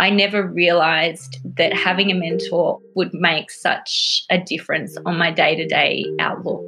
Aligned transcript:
I 0.00 0.08
never 0.08 0.46
realized 0.46 1.40
that 1.58 1.74
having 1.74 2.10
a 2.10 2.14
mentor 2.14 2.80
would 2.94 3.12
make 3.12 3.50
such 3.50 4.24
a 4.30 4.38
difference 4.38 4.96
on 5.04 5.18
my 5.18 5.30
day 5.30 5.54
to 5.54 5.66
day 5.66 6.06
outlook. 6.18 6.64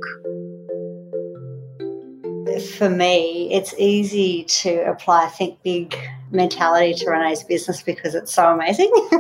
For 2.77 2.91
me, 2.91 3.51
it's 3.51 3.75
easy 3.79 4.45
to 4.61 4.83
apply 4.83 5.29
think 5.29 5.63
big 5.63 5.97
mentality 6.31 6.93
to 6.93 7.11
Renee's 7.11 7.43
business 7.43 7.83
because 7.83 8.15
it's 8.15 8.35
so 8.35 8.53
amazing. 8.53 8.93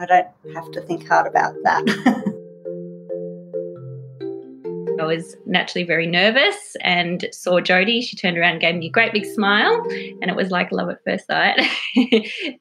I 0.00 0.06
don't 0.08 0.26
have 0.52 0.68
to 0.72 0.80
think 0.80 1.06
hard 1.06 1.28
about 1.28 1.54
that. 1.62 2.34
I 5.00 5.04
was 5.04 5.36
naturally 5.46 5.86
very 5.86 6.08
nervous 6.08 6.74
and 6.80 7.26
saw 7.30 7.60
Jody. 7.60 8.00
She 8.00 8.16
turned 8.16 8.36
around 8.36 8.54
and 8.54 8.60
gave 8.60 8.74
me 8.74 8.88
a 8.88 8.90
great 8.90 9.12
big 9.12 9.24
smile, 9.24 9.86
and 10.20 10.24
it 10.24 10.34
was 10.34 10.50
like 10.50 10.72
love 10.72 10.90
at 10.90 10.98
first 11.04 11.28
sight. 11.28 11.60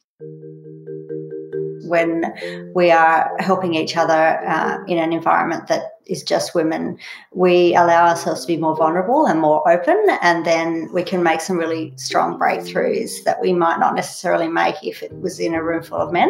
when 1.89 2.33
we 2.75 2.91
are 2.91 3.35
helping 3.39 3.73
each 3.73 3.97
other 3.97 4.39
uh, 4.47 4.77
in 4.87 4.97
an 4.97 5.11
environment 5.11 5.67
that 5.67 5.97
is 6.05 6.23
just 6.23 6.55
women, 6.55 6.97
we 7.33 7.75
allow 7.75 8.07
ourselves 8.07 8.41
to 8.41 8.47
be 8.47 8.57
more 8.57 8.75
vulnerable 8.75 9.25
and 9.25 9.39
more 9.39 9.67
open, 9.69 9.97
and 10.21 10.45
then 10.45 10.89
we 10.93 11.03
can 11.03 11.23
make 11.23 11.41
some 11.41 11.57
really 11.57 11.93
strong 11.97 12.39
breakthroughs 12.39 13.23
that 13.25 13.41
we 13.41 13.53
might 13.53 13.79
not 13.79 13.95
necessarily 13.95 14.47
make 14.47 14.75
if 14.83 15.03
it 15.03 15.11
was 15.19 15.39
in 15.39 15.53
a 15.53 15.63
room 15.63 15.83
full 15.83 15.99
of 15.99 16.11
men. 16.11 16.29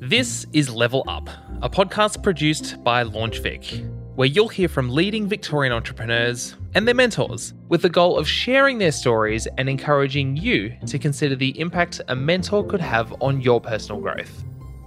This 0.00 0.46
is 0.52 0.70
Level 0.70 1.02
Up, 1.08 1.28
a 1.62 1.68
podcast 1.68 2.22
produced 2.22 2.82
by 2.84 3.02
LaunchVic, 3.02 3.95
where 4.16 4.26
you'll 4.26 4.48
hear 4.48 4.68
from 4.68 4.88
leading 4.88 5.28
Victorian 5.28 5.74
entrepreneurs 5.74 6.56
and 6.74 6.88
their 6.88 6.94
mentors 6.94 7.52
with 7.68 7.82
the 7.82 7.88
goal 7.88 8.18
of 8.18 8.26
sharing 8.26 8.78
their 8.78 8.90
stories 8.90 9.46
and 9.58 9.68
encouraging 9.68 10.36
you 10.38 10.74
to 10.86 10.98
consider 10.98 11.36
the 11.36 11.58
impact 11.60 12.00
a 12.08 12.16
mentor 12.16 12.66
could 12.66 12.80
have 12.80 13.14
on 13.20 13.42
your 13.42 13.60
personal 13.60 14.00
growth. 14.00 14.42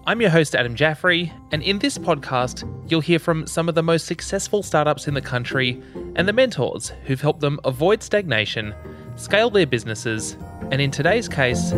I'm 0.07 0.19
your 0.19 0.31
host, 0.31 0.55
Adam 0.55 0.73
Jaffrey, 0.73 1.31
and 1.51 1.61
in 1.61 1.77
this 1.77 1.99
podcast, 1.99 2.67
you'll 2.89 3.01
hear 3.01 3.19
from 3.19 3.45
some 3.45 3.69
of 3.69 3.75
the 3.75 3.83
most 3.83 4.07
successful 4.07 4.63
startups 4.63 5.07
in 5.07 5.13
the 5.13 5.21
country 5.21 5.79
and 6.15 6.27
the 6.27 6.33
mentors 6.33 6.91
who've 7.05 7.21
helped 7.21 7.41
them 7.41 7.59
avoid 7.65 8.01
stagnation, 8.01 8.73
scale 9.15 9.51
their 9.51 9.67
businesses, 9.67 10.37
and 10.71 10.81
in 10.81 10.89
today's 10.89 11.29
case, 11.29 11.71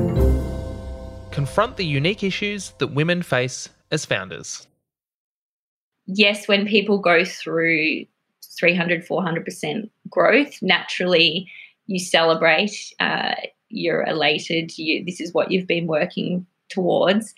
confront 1.31 1.75
the 1.75 1.85
unique 1.85 2.23
issues 2.23 2.71
that 2.77 2.87
women 2.87 3.21
face 3.21 3.67
as 3.91 4.05
founders 4.05 4.67
yes, 6.05 6.47
when 6.47 6.65
people 6.65 6.99
go 6.99 7.23
through 7.25 8.05
300, 8.59 9.07
400% 9.07 9.89
growth, 10.09 10.57
naturally 10.61 11.49
you 11.87 11.99
celebrate, 11.99 12.93
uh, 12.99 13.35
you're 13.69 14.03
elated, 14.03 14.77
you, 14.77 15.03
this 15.05 15.19
is 15.19 15.33
what 15.33 15.51
you've 15.51 15.67
been 15.67 15.87
working 15.87 16.45
towards. 16.69 17.33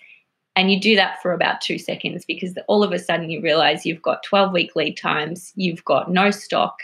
And 0.56 0.70
you 0.70 0.80
do 0.80 0.94
that 0.94 1.20
for 1.20 1.32
about 1.32 1.60
two 1.60 1.78
seconds 1.78 2.24
because 2.24 2.54
all 2.68 2.84
of 2.84 2.92
a 2.92 2.98
sudden 2.98 3.30
you 3.30 3.40
realize 3.40 3.84
you've 3.84 4.02
got 4.02 4.22
12 4.22 4.52
week 4.52 4.76
lead 4.76 4.96
times, 4.96 5.52
you've 5.56 5.84
got 5.84 6.12
no 6.12 6.30
stock, 6.30 6.78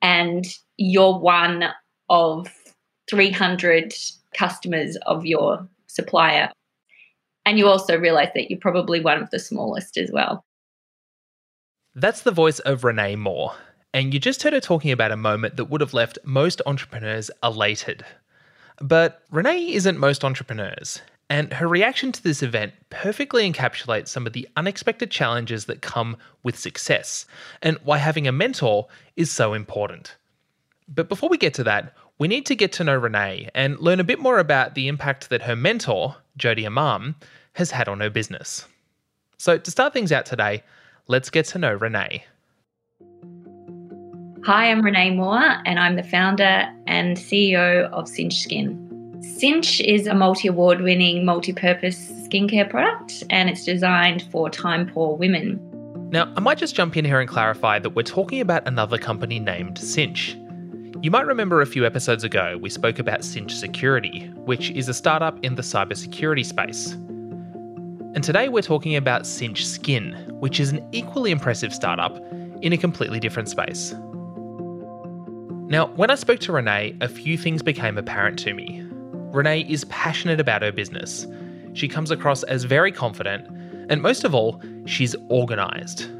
and 0.00 0.46
you're 0.76 1.18
one 1.18 1.64
of 2.08 2.48
300 3.08 3.92
customers 4.36 4.96
of 5.06 5.26
your 5.26 5.66
supplier. 5.88 6.50
And 7.44 7.58
you 7.58 7.66
also 7.66 7.98
realize 7.98 8.28
that 8.34 8.50
you're 8.50 8.60
probably 8.60 9.00
one 9.00 9.20
of 9.20 9.30
the 9.30 9.38
smallest 9.38 9.96
as 9.96 10.10
well. 10.12 10.44
That's 11.96 12.22
the 12.22 12.30
voice 12.30 12.60
of 12.60 12.84
Renee 12.84 13.16
Moore, 13.16 13.54
and 13.92 14.14
you 14.14 14.20
just 14.20 14.44
heard 14.44 14.52
her 14.52 14.60
talking 14.60 14.92
about 14.92 15.10
a 15.10 15.16
moment 15.16 15.56
that 15.56 15.64
would 15.64 15.80
have 15.80 15.92
left 15.92 16.20
most 16.22 16.62
entrepreneurs 16.64 17.32
elated. 17.42 18.04
But 18.80 19.22
Renee 19.32 19.72
isn't 19.72 19.98
most 19.98 20.24
entrepreneurs, 20.24 21.02
and 21.28 21.52
her 21.52 21.66
reaction 21.66 22.12
to 22.12 22.22
this 22.22 22.44
event 22.44 22.74
perfectly 22.90 23.50
encapsulates 23.50 24.06
some 24.06 24.24
of 24.24 24.34
the 24.34 24.48
unexpected 24.56 25.10
challenges 25.10 25.64
that 25.64 25.82
come 25.82 26.16
with 26.44 26.56
success, 26.56 27.26
and 27.60 27.76
why 27.82 27.98
having 27.98 28.28
a 28.28 28.32
mentor 28.32 28.86
is 29.16 29.32
so 29.32 29.52
important. 29.52 30.14
But 30.86 31.08
before 31.08 31.28
we 31.28 31.38
get 31.38 31.54
to 31.54 31.64
that, 31.64 31.96
we 32.18 32.28
need 32.28 32.46
to 32.46 32.54
get 32.54 32.70
to 32.74 32.84
know 32.84 32.96
Renee 32.96 33.50
and 33.52 33.80
learn 33.80 33.98
a 33.98 34.04
bit 34.04 34.20
more 34.20 34.38
about 34.38 34.76
the 34.76 34.86
impact 34.86 35.28
that 35.30 35.42
her 35.42 35.56
mentor, 35.56 36.14
Jody 36.36 36.66
Imam, 36.66 37.16
has 37.54 37.72
had 37.72 37.88
on 37.88 37.98
her 37.98 38.10
business. 38.10 38.64
So, 39.38 39.58
to 39.58 39.70
start 39.72 39.92
things 39.92 40.12
out 40.12 40.24
today, 40.24 40.62
let's 41.06 41.30
get 41.30 41.46
to 41.46 41.58
know 41.58 41.74
Renee. 41.74 42.24
Hi, 44.44 44.70
I'm 44.70 44.82
Renee 44.82 45.10
Moore, 45.10 45.60
and 45.66 45.78
I'm 45.78 45.96
the 45.96 46.02
founder 46.02 46.66
and 46.86 47.16
CEO 47.16 47.90
of 47.90 48.08
Cinch 48.08 48.40
Skin. 48.40 48.86
Cinch 49.22 49.80
is 49.82 50.06
a 50.06 50.14
multi 50.14 50.48
award 50.48 50.80
winning, 50.80 51.24
multi 51.24 51.52
purpose 51.52 52.10
skincare 52.26 52.68
product, 52.68 53.22
and 53.28 53.50
it's 53.50 53.64
designed 53.64 54.22
for 54.30 54.48
time 54.48 54.86
poor 54.86 55.16
women. 55.16 55.60
Now, 56.10 56.32
I 56.36 56.40
might 56.40 56.58
just 56.58 56.74
jump 56.74 56.96
in 56.96 57.04
here 57.04 57.20
and 57.20 57.28
clarify 57.28 57.78
that 57.80 57.90
we're 57.90 58.02
talking 58.02 58.40
about 58.40 58.66
another 58.66 58.98
company 58.98 59.38
named 59.38 59.78
Cinch. 59.78 60.36
You 61.02 61.10
might 61.10 61.26
remember 61.26 61.60
a 61.60 61.66
few 61.66 61.86
episodes 61.86 62.24
ago 62.24 62.58
we 62.60 62.68
spoke 62.70 62.98
about 62.98 63.24
Cinch 63.24 63.54
Security, 63.54 64.26
which 64.44 64.70
is 64.70 64.88
a 64.88 64.94
startup 64.94 65.38
in 65.44 65.54
the 65.54 65.62
cybersecurity 65.62 66.44
space. 66.44 66.96
And 68.12 68.24
today 68.24 68.48
we're 68.48 68.60
talking 68.60 68.96
about 68.96 69.24
Cinch 69.24 69.64
Skin, 69.64 70.14
which 70.40 70.58
is 70.58 70.72
an 70.72 70.84
equally 70.90 71.30
impressive 71.30 71.72
startup 71.72 72.16
in 72.60 72.72
a 72.72 72.76
completely 72.76 73.20
different 73.20 73.48
space. 73.48 73.94
Now, 75.68 75.92
when 75.94 76.10
I 76.10 76.16
spoke 76.16 76.40
to 76.40 76.52
Renee, 76.52 76.96
a 77.00 77.08
few 77.08 77.38
things 77.38 77.62
became 77.62 77.96
apparent 77.96 78.36
to 78.40 78.52
me. 78.52 78.84
Renee 79.30 79.60
is 79.68 79.84
passionate 79.84 80.40
about 80.40 80.62
her 80.62 80.72
business. 80.72 81.24
She 81.74 81.86
comes 81.86 82.10
across 82.10 82.42
as 82.42 82.64
very 82.64 82.90
confident, 82.90 83.46
and 83.88 84.02
most 84.02 84.24
of 84.24 84.34
all, 84.34 84.60
she's 84.86 85.14
organised. 85.30 86.10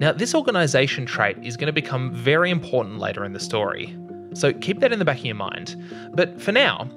Now, 0.00 0.12
this 0.12 0.34
organisation 0.34 1.04
trait 1.04 1.36
is 1.42 1.58
going 1.58 1.66
to 1.66 1.72
become 1.72 2.14
very 2.14 2.50
important 2.50 2.98
later 2.98 3.26
in 3.26 3.34
the 3.34 3.40
story, 3.40 3.94
so 4.32 4.54
keep 4.54 4.80
that 4.80 4.90
in 4.90 4.98
the 4.98 5.04
back 5.04 5.18
of 5.18 5.26
your 5.26 5.34
mind. 5.34 5.76
But 6.14 6.40
for 6.40 6.52
now, 6.52 6.88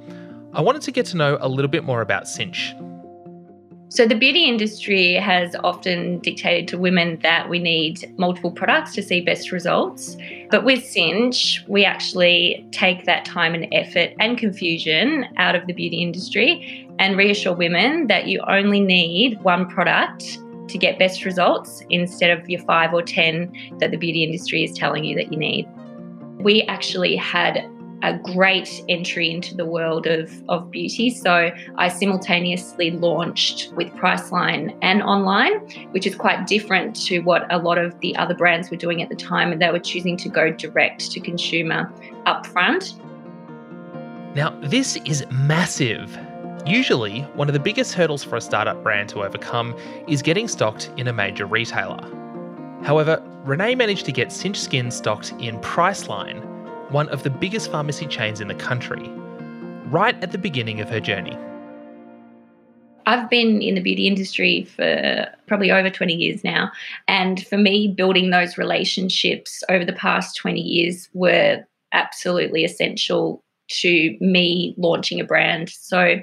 I 0.53 0.61
wanted 0.61 0.81
to 0.83 0.91
get 0.93 1.05
to 1.07 1.17
know 1.17 1.37
a 1.41 1.49
little 1.49 1.69
bit 1.69 1.83
more 1.83 1.99
about 1.99 2.29
Cinch. 2.29 2.73
So, 3.93 4.07
the 4.07 4.15
beauty 4.15 4.45
industry 4.45 5.13
has 5.13 5.55
often 5.63 6.17
dictated 6.17 6.67
to 6.69 6.79
women 6.79 7.19
that 7.21 7.47
we 7.47 7.59
need 7.59 8.11
multiple 8.17 8.49
products 8.49 8.95
to 8.95 9.03
see 9.03 9.21
best 9.21 9.51
results. 9.51 10.17
But 10.49 10.63
with 10.65 10.83
Cinch, 10.83 11.63
we 11.67 11.85
actually 11.85 12.67
take 12.71 13.05
that 13.05 13.23
time 13.23 13.53
and 13.53 13.71
effort 13.71 14.15
and 14.19 14.35
confusion 14.35 15.27
out 15.37 15.53
of 15.53 15.67
the 15.67 15.73
beauty 15.73 16.01
industry 16.01 16.89
and 16.97 17.15
reassure 17.15 17.53
women 17.53 18.07
that 18.07 18.25
you 18.25 18.41
only 18.47 18.79
need 18.79 19.39
one 19.43 19.69
product 19.69 20.39
to 20.69 20.77
get 20.79 20.97
best 20.97 21.23
results 21.23 21.83
instead 21.91 22.31
of 22.35 22.49
your 22.49 22.61
five 22.61 22.95
or 22.95 23.03
10 23.03 23.77
that 23.77 23.91
the 23.91 23.97
beauty 23.97 24.23
industry 24.23 24.63
is 24.63 24.75
telling 24.75 25.03
you 25.03 25.15
that 25.17 25.31
you 25.31 25.37
need. 25.37 25.67
We 26.39 26.63
actually 26.63 27.15
had 27.15 27.63
a 28.03 28.17
great 28.17 28.83
entry 28.89 29.31
into 29.31 29.55
the 29.55 29.65
world 29.65 30.05
of, 30.05 30.29
of 30.49 30.69
beauty. 30.69 31.09
So 31.09 31.51
I 31.77 31.87
simultaneously 31.87 32.91
launched 32.91 33.71
with 33.75 33.87
Priceline 33.93 34.77
and 34.81 35.01
online, 35.01 35.53
which 35.91 36.05
is 36.05 36.13
quite 36.13 36.45
different 36.45 36.95
to 37.07 37.19
what 37.19 37.51
a 37.51 37.57
lot 37.57 37.77
of 37.77 37.97
the 38.01 38.15
other 38.17 38.35
brands 38.35 38.69
were 38.69 38.77
doing 38.77 39.01
at 39.01 39.07
the 39.07 39.15
time. 39.15 39.53
And 39.53 39.61
they 39.61 39.71
were 39.71 39.79
choosing 39.79 40.17
to 40.17 40.29
go 40.29 40.51
direct 40.51 41.11
to 41.11 41.19
consumer 41.21 41.91
upfront. 42.25 42.93
Now, 44.35 44.49
this 44.61 44.97
is 45.05 45.25
massive. 45.31 46.17
Usually, 46.65 47.21
one 47.35 47.47
of 47.47 47.53
the 47.53 47.59
biggest 47.59 47.93
hurdles 47.93 48.23
for 48.23 48.35
a 48.35 48.41
startup 48.41 48.83
brand 48.83 49.09
to 49.09 49.23
overcome 49.23 49.75
is 50.07 50.21
getting 50.21 50.47
stocked 50.49 50.91
in 50.97 51.07
a 51.07 51.13
major 51.13 51.45
retailer. 51.45 52.01
However, 52.83 53.23
Renee 53.45 53.75
managed 53.75 54.05
to 54.05 54.11
get 54.11 54.31
Cinch 54.31 54.59
Skin 54.59 54.91
stocked 54.91 55.33
in 55.39 55.57
Priceline, 55.59 56.52
one 56.93 57.09
of 57.09 57.23
the 57.23 57.29
biggest 57.29 57.71
pharmacy 57.71 58.05
chains 58.05 58.39
in 58.39 58.47
the 58.47 58.55
country, 58.55 59.09
right 59.87 60.15
at 60.23 60.31
the 60.31 60.37
beginning 60.37 60.79
of 60.79 60.89
her 60.89 60.99
journey. 60.99 61.35
I've 63.05 63.29
been 63.29 63.61
in 63.61 63.75
the 63.75 63.81
beauty 63.81 64.07
industry 64.07 64.63
for 64.63 65.27
probably 65.47 65.71
over 65.71 65.89
20 65.89 66.13
years 66.13 66.43
now. 66.43 66.71
And 67.07 67.45
for 67.47 67.57
me, 67.57 67.89
building 67.89 68.29
those 68.29 68.57
relationships 68.57 69.61
over 69.67 69.83
the 69.83 69.91
past 69.91 70.37
20 70.37 70.61
years 70.61 71.09
were 71.13 71.65
absolutely 71.91 72.63
essential 72.63 73.43
to 73.81 74.17
me 74.21 74.73
launching 74.77 75.19
a 75.19 75.25
brand. 75.25 75.69
So 75.69 76.21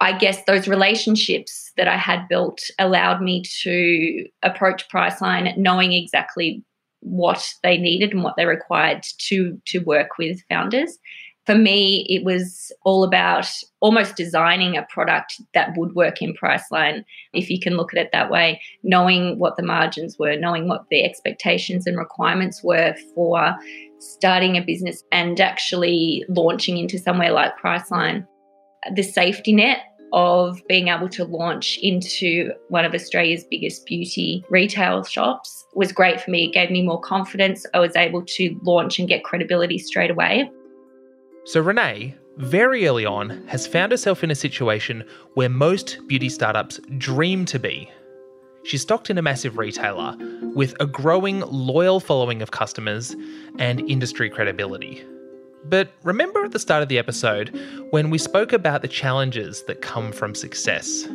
I 0.00 0.16
guess 0.16 0.44
those 0.44 0.68
relationships 0.68 1.72
that 1.76 1.88
I 1.88 1.96
had 1.96 2.28
built 2.28 2.62
allowed 2.78 3.20
me 3.20 3.42
to 3.62 4.26
approach 4.42 4.88
Priceline 4.88 5.56
knowing 5.56 5.92
exactly 5.92 6.64
what 7.00 7.54
they 7.62 7.76
needed 7.76 8.12
and 8.12 8.22
what 8.22 8.36
they 8.36 8.46
required 8.46 9.04
to 9.18 9.60
to 9.66 9.78
work 9.80 10.18
with 10.18 10.42
founders. 10.48 10.98
For 11.46 11.54
me, 11.54 12.06
it 12.08 12.22
was 12.22 12.70
all 12.84 13.02
about 13.02 13.50
almost 13.80 14.14
designing 14.14 14.76
a 14.76 14.86
product 14.90 15.40
that 15.54 15.76
would 15.76 15.94
work 15.94 16.20
in 16.20 16.34
Priceline, 16.34 17.02
if 17.32 17.48
you 17.50 17.58
can 17.58 17.76
look 17.76 17.92
at 17.94 18.00
it 18.00 18.10
that 18.12 18.30
way, 18.30 18.60
knowing 18.82 19.38
what 19.38 19.56
the 19.56 19.62
margins 19.62 20.18
were, 20.18 20.36
knowing 20.36 20.68
what 20.68 20.84
the 20.90 21.02
expectations 21.02 21.86
and 21.86 21.96
requirements 21.96 22.62
were 22.62 22.94
for 23.14 23.56
starting 23.98 24.56
a 24.56 24.62
business 24.62 25.02
and 25.10 25.40
actually 25.40 26.24
launching 26.28 26.76
into 26.76 26.98
somewhere 26.98 27.32
like 27.32 27.58
Priceline. 27.58 28.26
The 28.94 29.02
safety 29.02 29.52
net 29.52 29.80
of 30.12 30.60
being 30.68 30.88
able 30.88 31.08
to 31.10 31.24
launch 31.24 31.78
into 31.82 32.52
one 32.68 32.84
of 32.84 32.94
Australia's 32.94 33.44
biggest 33.50 33.86
beauty 33.86 34.44
retail 34.50 35.04
shops 35.04 35.66
was 35.74 35.92
great 35.92 36.20
for 36.20 36.30
me. 36.30 36.46
It 36.46 36.52
gave 36.52 36.70
me 36.70 36.82
more 36.82 37.00
confidence. 37.00 37.64
I 37.74 37.78
was 37.78 37.94
able 37.96 38.22
to 38.24 38.60
launch 38.62 38.98
and 38.98 39.08
get 39.08 39.24
credibility 39.24 39.78
straight 39.78 40.10
away. 40.10 40.50
So, 41.44 41.60
Renee, 41.60 42.14
very 42.36 42.86
early 42.86 43.06
on, 43.06 43.46
has 43.46 43.66
found 43.66 43.92
herself 43.92 44.24
in 44.24 44.30
a 44.30 44.34
situation 44.34 45.04
where 45.34 45.48
most 45.48 45.98
beauty 46.06 46.28
startups 46.28 46.80
dream 46.98 47.44
to 47.46 47.58
be. 47.58 47.90
She's 48.64 48.82
stocked 48.82 49.10
in 49.10 49.18
a 49.18 49.22
massive 49.22 49.56
retailer 49.56 50.16
with 50.54 50.74
a 50.80 50.86
growing 50.86 51.40
loyal 51.40 51.98
following 51.98 52.42
of 52.42 52.50
customers 52.50 53.16
and 53.58 53.80
industry 53.88 54.28
credibility. 54.28 55.04
But 55.64 55.92
remember 56.02 56.44
at 56.44 56.52
the 56.52 56.58
start 56.58 56.82
of 56.82 56.88
the 56.88 56.98
episode 56.98 57.48
when 57.90 58.10
we 58.10 58.18
spoke 58.18 58.52
about 58.52 58.82
the 58.82 58.88
challenges 58.88 59.62
that 59.64 59.82
come 59.82 60.12
from 60.12 60.34
success? 60.34 61.06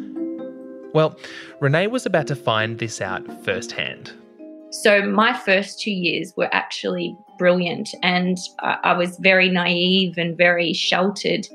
Well, 0.94 1.18
Renee 1.60 1.88
was 1.88 2.06
about 2.06 2.28
to 2.28 2.36
find 2.36 2.80
this 2.80 3.02
out 3.02 3.26
firsthand. 3.44 4.14
So, 4.72 5.02
my 5.02 5.34
first 5.34 5.80
two 5.80 5.92
years 5.92 6.34
were 6.36 6.50
actually 6.54 7.18
brilliant, 7.38 7.90
and 8.02 8.38
I 8.60 8.94
was 8.94 9.18
very 9.20 9.50
naive 9.50 10.18
and 10.18 10.38
very 10.38 10.74
sheltered. 10.74 11.48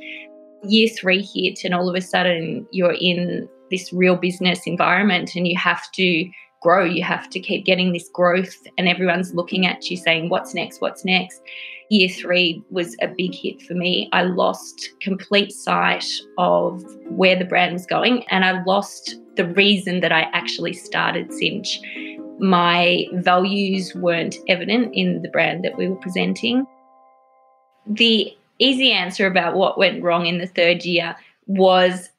Year 0.64 0.88
three 0.88 1.22
hit, 1.22 1.60
and 1.64 1.74
all 1.74 1.88
of 1.88 1.94
a 1.94 2.00
sudden, 2.00 2.66
you're 2.70 2.96
in 3.00 3.48
this 3.70 3.92
real 3.92 4.16
business 4.16 4.66
environment 4.66 5.34
and 5.36 5.46
you 5.46 5.56
have 5.56 5.90
to 5.92 6.28
grow. 6.60 6.84
You 6.84 7.02
have 7.04 7.30
to 7.30 7.40
keep 7.40 7.64
getting 7.64 7.92
this 7.92 8.08
growth, 8.12 8.56
and 8.76 8.88
everyone's 8.88 9.34
looking 9.34 9.66
at 9.66 9.90
you 9.90 9.96
saying, 9.96 10.28
What's 10.28 10.54
next? 10.54 10.80
What's 10.80 11.04
next? 11.04 11.40
Year 11.90 12.08
three 12.08 12.62
was 12.70 12.96
a 13.02 13.08
big 13.08 13.34
hit 13.34 13.60
for 13.62 13.74
me. 13.74 14.08
I 14.12 14.22
lost 14.22 14.90
complete 15.00 15.50
sight 15.50 16.04
of 16.38 16.84
where 17.08 17.36
the 17.36 17.44
brand 17.44 17.72
was 17.72 17.84
going, 17.84 18.24
and 18.28 18.44
I 18.44 18.62
lost 18.62 19.16
the 19.34 19.46
reason 19.46 19.98
that 19.98 20.12
I 20.12 20.22
actually 20.32 20.72
started 20.72 21.32
Cinch. 21.32 21.80
My 22.38 23.06
values 23.14 23.92
weren't 23.96 24.36
evident 24.48 24.94
in 24.94 25.22
the 25.22 25.28
brand 25.30 25.64
that 25.64 25.76
we 25.76 25.88
were 25.88 25.96
presenting. 25.96 26.64
The 27.88 28.36
easy 28.60 28.92
answer 28.92 29.26
about 29.26 29.56
what 29.56 29.76
went 29.76 30.02
wrong 30.02 30.26
in 30.26 30.38
the 30.38 30.46
third 30.46 30.84
year 30.84 31.16
was 31.46 32.10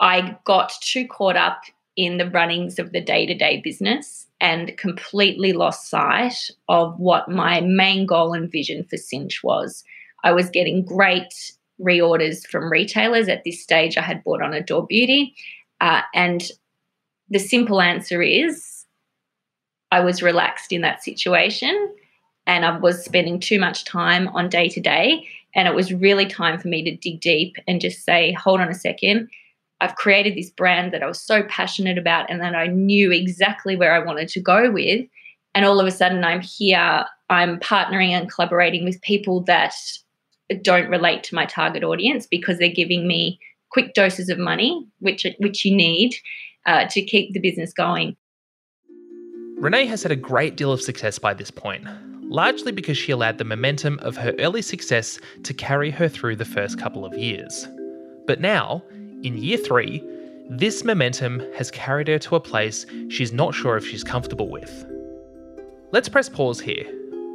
I 0.00 0.38
got 0.44 0.72
too 0.80 1.06
caught 1.06 1.36
up 1.36 1.60
in 1.94 2.16
the 2.16 2.30
runnings 2.30 2.78
of 2.78 2.92
the 2.92 3.02
day 3.02 3.26
to 3.26 3.34
day 3.34 3.60
business 3.62 4.28
and 4.40 4.76
completely 4.78 5.52
lost 5.52 5.90
sight 5.90 6.50
of 6.68 6.98
what 6.98 7.28
my 7.28 7.60
main 7.60 8.06
goal 8.06 8.32
and 8.32 8.50
vision 8.50 8.84
for 8.84 8.96
Cinch 8.96 9.42
was. 9.42 9.84
I 10.24 10.32
was 10.32 10.50
getting 10.50 10.84
great 10.84 11.52
reorders 11.80 12.46
from 12.46 12.70
retailers. 12.70 13.28
At 13.28 13.44
this 13.44 13.62
stage, 13.62 13.96
I 13.96 14.02
had 14.02 14.24
bought 14.24 14.42
on 14.42 14.54
Adore 14.54 14.86
Beauty. 14.86 15.34
Uh, 15.80 16.02
and 16.14 16.42
the 17.28 17.38
simple 17.38 17.80
answer 17.80 18.22
is 18.22 18.86
I 19.90 20.00
was 20.00 20.22
relaxed 20.22 20.72
in 20.72 20.82
that 20.82 21.02
situation 21.02 21.94
and 22.46 22.64
I 22.64 22.78
was 22.78 23.04
spending 23.04 23.40
too 23.40 23.58
much 23.58 23.84
time 23.84 24.28
on 24.28 24.48
day 24.48 24.68
to 24.68 24.80
day. 24.80 25.26
And 25.54 25.66
it 25.66 25.74
was 25.74 25.92
really 25.92 26.26
time 26.26 26.58
for 26.58 26.68
me 26.68 26.84
to 26.84 26.96
dig 26.96 27.20
deep 27.20 27.56
and 27.66 27.80
just 27.80 28.04
say, 28.04 28.32
hold 28.32 28.60
on 28.60 28.68
a 28.68 28.74
second 28.74 29.28
I've 29.80 29.96
created 29.96 30.36
this 30.36 30.50
brand 30.50 30.92
that 30.92 31.02
I 31.02 31.06
was 31.06 31.20
so 31.20 31.42
passionate 31.44 31.98
about 31.98 32.30
and 32.30 32.40
that 32.40 32.54
I 32.54 32.66
knew 32.66 33.10
exactly 33.10 33.76
where 33.76 33.94
I 33.94 33.98
wanted 33.98 34.28
to 34.28 34.40
go 34.40 34.70
with. 34.70 35.06
And 35.54 35.64
all 35.64 35.80
of 35.80 35.86
a 35.86 35.90
sudden, 35.90 36.22
I'm 36.22 36.42
here, 36.42 37.04
I'm 37.28 37.58
partnering 37.58 38.10
and 38.10 38.30
collaborating 38.30 38.84
with 38.84 39.00
people 39.02 39.40
that 39.44 39.74
don't 40.62 40.90
relate 40.90 41.24
to 41.24 41.34
my 41.34 41.46
target 41.46 41.82
audience 41.82 42.26
because 42.26 42.58
they're 42.58 42.68
giving 42.68 43.06
me 43.08 43.38
quick 43.70 43.94
doses 43.94 44.28
of 44.28 44.38
money, 44.38 44.86
which, 44.98 45.26
which 45.38 45.64
you 45.64 45.74
need 45.74 46.14
uh, 46.66 46.86
to 46.88 47.02
keep 47.02 47.32
the 47.32 47.40
business 47.40 47.72
going. 47.72 48.16
Renee 49.56 49.86
has 49.86 50.02
had 50.02 50.12
a 50.12 50.16
great 50.16 50.56
deal 50.56 50.72
of 50.72 50.80
success 50.80 51.18
by 51.18 51.34
this 51.34 51.50
point, 51.50 51.86
largely 52.22 52.72
because 52.72 52.96
she 52.96 53.12
allowed 53.12 53.38
the 53.38 53.44
momentum 53.44 53.98
of 54.00 54.16
her 54.16 54.34
early 54.38 54.62
success 54.62 55.18
to 55.42 55.54
carry 55.54 55.90
her 55.90 56.08
through 56.08 56.36
the 56.36 56.44
first 56.44 56.78
couple 56.78 57.04
of 57.04 57.16
years. 57.16 57.68
But 58.26 58.40
now, 58.40 58.82
in 59.22 59.36
year 59.36 59.58
three, 59.58 60.02
this 60.48 60.84
momentum 60.84 61.40
has 61.54 61.70
carried 61.70 62.08
her 62.08 62.18
to 62.18 62.36
a 62.36 62.40
place 62.40 62.86
she's 63.08 63.32
not 63.32 63.54
sure 63.54 63.76
if 63.76 63.86
she's 63.86 64.02
comfortable 64.02 64.48
with. 64.48 64.86
Let's 65.92 66.08
press 66.08 66.28
pause 66.28 66.60
here. 66.60 66.84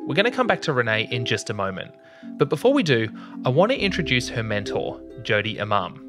We're 0.07 0.15
going 0.15 0.25
to 0.25 0.31
come 0.31 0.47
back 0.47 0.61
to 0.63 0.73
Renee 0.73 1.07
in 1.11 1.25
just 1.25 1.49
a 1.49 1.53
moment. 1.53 1.91
But 2.37 2.49
before 2.49 2.73
we 2.73 2.83
do, 2.83 3.07
I 3.45 3.49
want 3.49 3.71
to 3.71 3.77
introduce 3.77 4.29
her 4.29 4.43
mentor, 4.43 4.99
Jody 5.23 5.59
Imam. 5.59 6.01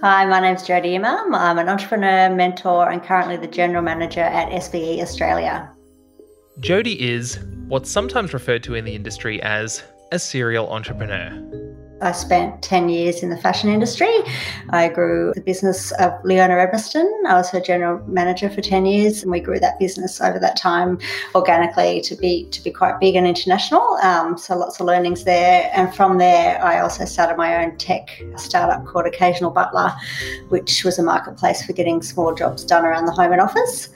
Hi, 0.00 0.24
my 0.26 0.40
name's 0.40 0.66
Jody 0.66 0.96
Imam. 0.96 1.34
I'm 1.34 1.58
an 1.58 1.68
entrepreneur, 1.68 2.34
mentor, 2.34 2.90
and 2.90 3.02
currently 3.02 3.36
the 3.36 3.46
general 3.46 3.82
manager 3.82 4.20
at 4.20 4.50
SBE 4.50 5.00
Australia. 5.00 5.70
Jody 6.60 7.00
is 7.00 7.38
what's 7.68 7.90
sometimes 7.90 8.34
referred 8.34 8.62
to 8.64 8.74
in 8.74 8.84
the 8.84 8.94
industry 8.94 9.40
as 9.42 9.82
a 10.10 10.18
serial 10.18 10.68
entrepreneur. 10.70 11.30
I 12.02 12.12
spent 12.12 12.62
10 12.62 12.88
years 12.88 13.22
in 13.22 13.30
the 13.30 13.36
fashion 13.36 13.70
industry. 13.70 14.12
I 14.70 14.88
grew 14.88 15.32
the 15.34 15.40
business 15.40 15.92
of 15.92 16.12
Leona 16.24 16.54
Edmiston. 16.54 17.08
I 17.26 17.34
was 17.34 17.48
her 17.50 17.60
general 17.60 18.04
manager 18.08 18.50
for 18.50 18.60
10 18.60 18.86
years, 18.86 19.22
and 19.22 19.30
we 19.30 19.40
grew 19.40 19.60
that 19.60 19.78
business 19.78 20.20
over 20.20 20.38
that 20.40 20.56
time 20.56 20.98
organically 21.34 22.00
to 22.02 22.16
be 22.16 22.46
to 22.50 22.62
be 22.62 22.70
quite 22.70 22.98
big 22.98 23.14
and 23.14 23.26
international. 23.26 23.82
Um, 24.02 24.36
so 24.36 24.56
lots 24.56 24.80
of 24.80 24.86
learnings 24.86 25.24
there. 25.24 25.70
And 25.72 25.94
from 25.94 26.18
there, 26.18 26.62
I 26.62 26.80
also 26.80 27.04
started 27.04 27.36
my 27.36 27.64
own 27.64 27.76
tech 27.78 28.20
startup 28.36 28.84
called 28.84 29.06
Occasional 29.06 29.50
Butler, 29.50 29.92
which 30.48 30.84
was 30.84 30.98
a 30.98 31.02
marketplace 31.02 31.64
for 31.64 31.72
getting 31.72 32.02
small 32.02 32.34
jobs 32.34 32.64
done 32.64 32.84
around 32.84 33.06
the 33.06 33.12
home 33.12 33.32
and 33.32 33.40
office. 33.40 33.88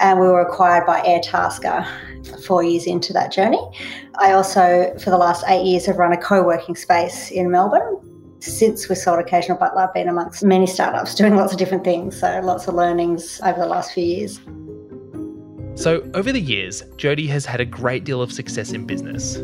And 0.00 0.18
we 0.18 0.26
were 0.26 0.40
acquired 0.40 0.84
by 0.84 1.00
Airtasker 1.02 1.86
four 2.46 2.62
years 2.62 2.86
into 2.86 3.12
that 3.12 3.32
journey. 3.32 3.60
I 4.18 4.32
also, 4.32 4.94
for 4.98 5.10
the 5.10 5.18
last 5.18 5.44
eight 5.48 5.64
years, 5.64 5.86
have 5.86 5.96
run 5.96 6.12
a 6.12 6.16
co 6.16 6.42
working 6.42 6.76
space 6.76 7.30
in 7.30 7.50
Melbourne. 7.50 7.98
Since 8.40 8.88
we 8.88 8.96
sold 8.96 9.20
Occasional 9.20 9.56
Butler, 9.56 9.82
I've 9.82 9.94
been 9.94 10.08
amongst 10.08 10.42
many 10.42 10.66
startups 10.66 11.14
doing 11.16 11.36
lots 11.36 11.52
of 11.52 11.58
different 11.58 11.84
things. 11.84 12.18
So, 12.18 12.40
lots 12.42 12.66
of 12.68 12.74
learnings 12.74 13.40
over 13.44 13.58
the 13.58 13.66
last 13.66 13.92
few 13.92 14.04
years. 14.04 14.40
So, 15.74 16.08
over 16.14 16.32
the 16.32 16.40
years, 16.40 16.82
Jody 16.96 17.26
has 17.28 17.46
had 17.46 17.60
a 17.60 17.64
great 17.64 18.04
deal 18.04 18.20
of 18.20 18.32
success 18.32 18.72
in 18.72 18.86
business. 18.86 19.36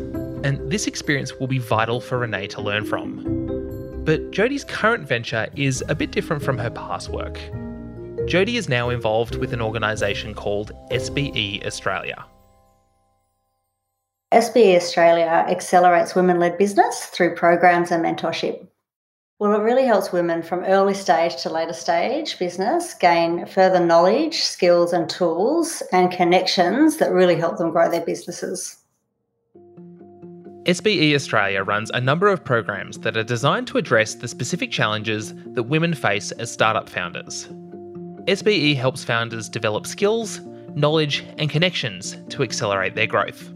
And 0.43 0.71
this 0.71 0.87
experience 0.87 1.33
will 1.39 1.47
be 1.47 1.57
vital 1.57 1.99
for 1.99 2.19
Renee 2.19 2.47
to 2.47 2.61
learn 2.61 2.85
from. 2.85 4.03
But 4.05 4.31
Jody's 4.31 4.63
current 4.63 5.07
venture 5.07 5.47
is 5.55 5.83
a 5.89 5.95
bit 5.95 6.11
different 6.11 6.41
from 6.41 6.57
her 6.57 6.69
past 6.69 7.09
work. 7.09 7.39
Jody 8.27 8.57
is 8.57 8.69
now 8.69 8.89
involved 8.89 9.35
with 9.35 9.53
an 9.53 9.61
organisation 9.61 10.33
called 10.33 10.71
SBE 10.91 11.65
Australia. 11.65 12.25
SBE 14.31 14.75
Australia 14.75 15.43
accelerates 15.49 16.13
women 16.13 16.37
led 16.37 16.55
business 16.59 17.05
through 17.05 17.33
programs 17.33 17.89
and 17.89 18.05
mentorship. 18.05 18.67
Well, 19.39 19.55
it 19.55 19.63
really 19.63 19.85
helps 19.85 20.11
women 20.11 20.43
from 20.43 20.65
early 20.65 20.93
stage 20.93 21.41
to 21.41 21.49
later 21.49 21.73
stage 21.73 22.37
business 22.37 22.93
gain 22.93 23.47
further 23.47 23.83
knowledge, 23.83 24.43
skills, 24.43 24.93
and 24.93 25.09
tools 25.09 25.81
and 25.91 26.11
connections 26.11 26.97
that 26.97 27.11
really 27.11 27.37
help 27.37 27.57
them 27.57 27.71
grow 27.71 27.89
their 27.89 28.05
businesses. 28.05 28.77
SBE 30.65 31.15
Australia 31.15 31.63
runs 31.63 31.89
a 31.91 32.01
number 32.01 32.27
of 32.27 32.43
programs 32.43 32.99
that 32.99 33.17
are 33.17 33.23
designed 33.23 33.65
to 33.67 33.79
address 33.79 34.13
the 34.13 34.27
specific 34.27 34.69
challenges 34.69 35.33
that 35.53 35.63
women 35.63 35.95
face 35.95 36.31
as 36.33 36.51
startup 36.51 36.87
founders. 36.87 37.47
SBE 38.27 38.75
helps 38.75 39.03
founders 39.03 39.49
develop 39.49 39.87
skills, 39.87 40.39
knowledge, 40.75 41.25
and 41.39 41.49
connections 41.49 42.15
to 42.29 42.43
accelerate 42.43 42.93
their 42.93 43.07
growth. 43.07 43.51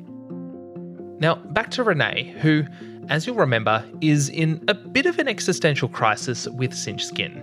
Now, 1.23 1.35
back 1.35 1.71
to 1.71 1.83
Renee, 1.83 2.35
who, 2.41 2.65
as 3.07 3.25
you'll 3.25 3.37
remember, 3.37 3.85
is 4.01 4.27
in 4.27 4.61
a 4.67 4.73
bit 4.73 5.05
of 5.05 5.19
an 5.19 5.29
existential 5.29 5.87
crisis 5.87 6.49
with 6.49 6.73
Cinch 6.73 7.05
Skin. 7.05 7.41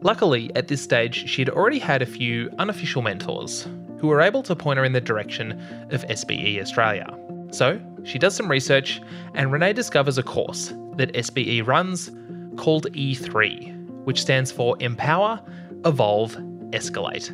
Luckily, 0.00 0.50
at 0.56 0.66
this 0.66 0.82
stage, 0.82 1.30
she'd 1.30 1.48
already 1.48 1.78
had 1.78 2.02
a 2.02 2.06
few 2.06 2.50
unofficial 2.58 3.00
mentors 3.00 3.68
who 4.00 4.08
were 4.08 4.20
able 4.20 4.42
to 4.42 4.56
point 4.56 4.78
her 4.78 4.84
in 4.84 4.92
the 4.92 5.00
direction 5.00 5.52
of 5.92 6.02
SBE 6.08 6.60
Australia. 6.60 7.16
So, 7.52 7.80
she 8.02 8.18
does 8.18 8.34
some 8.34 8.50
research, 8.50 9.00
and 9.34 9.52
Renee 9.52 9.74
discovers 9.74 10.18
a 10.18 10.24
course 10.24 10.74
that 10.96 11.12
SBE 11.14 11.64
runs 11.64 12.10
called 12.56 12.92
E3, 12.92 14.02
which 14.02 14.20
stands 14.20 14.50
for 14.50 14.76
Empower, 14.80 15.40
Evolve, 15.84 16.34
Escalate 16.72 17.30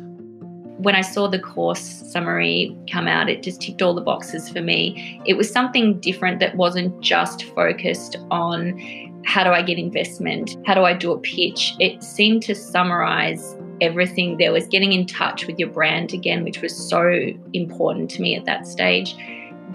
when 0.79 0.95
I 0.95 1.01
saw 1.01 1.27
the 1.27 1.39
course 1.39 1.81
summary 1.81 2.75
come 2.89 3.07
out, 3.07 3.29
it 3.29 3.43
just 3.43 3.61
ticked 3.61 3.81
all 3.81 3.93
the 3.93 4.01
boxes 4.01 4.49
for 4.49 4.61
me. 4.61 5.21
It 5.25 5.33
was 5.33 5.51
something 5.51 5.99
different 5.99 6.39
that 6.39 6.55
wasn't 6.55 7.01
just 7.01 7.43
focused 7.53 8.15
on 8.31 8.79
how 9.25 9.43
do 9.43 9.49
I 9.49 9.61
get 9.61 9.77
investment? 9.77 10.55
How 10.65 10.73
do 10.75 10.85
I 10.85 10.93
do 10.93 11.11
a 11.11 11.19
pitch? 11.19 11.75
It 11.79 12.01
seemed 12.01 12.43
to 12.43 12.55
summarize 12.55 13.57
everything. 13.81 14.37
There 14.37 14.53
was 14.53 14.67
getting 14.67 14.93
in 14.93 15.05
touch 15.05 15.47
with 15.47 15.59
your 15.59 15.69
brand 15.69 16.13
again, 16.13 16.45
which 16.45 16.61
was 16.61 16.73
so 16.73 17.33
important 17.53 18.09
to 18.11 18.21
me 18.21 18.35
at 18.35 18.45
that 18.45 18.65
stage. 18.65 19.15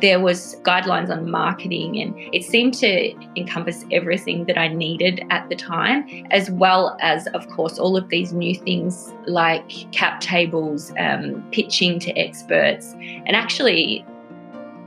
There 0.00 0.18
was 0.20 0.56
guidelines 0.62 1.10
on 1.10 1.30
marketing 1.30 2.00
and 2.00 2.14
it 2.34 2.44
seemed 2.44 2.74
to 2.74 3.14
encompass 3.36 3.84
everything 3.92 4.44
that 4.46 4.58
I 4.58 4.68
needed 4.68 5.24
at 5.30 5.48
the 5.48 5.56
time, 5.56 6.26
as 6.30 6.50
well 6.50 6.96
as, 7.00 7.26
of 7.28 7.48
course, 7.48 7.78
all 7.78 7.96
of 7.96 8.08
these 8.08 8.32
new 8.32 8.54
things 8.54 9.12
like 9.26 9.68
cap 9.92 10.20
tables, 10.20 10.92
um, 10.98 11.44
pitching 11.52 11.98
to 12.00 12.10
experts, 12.18 12.94
and 12.94 13.36
actually 13.36 14.04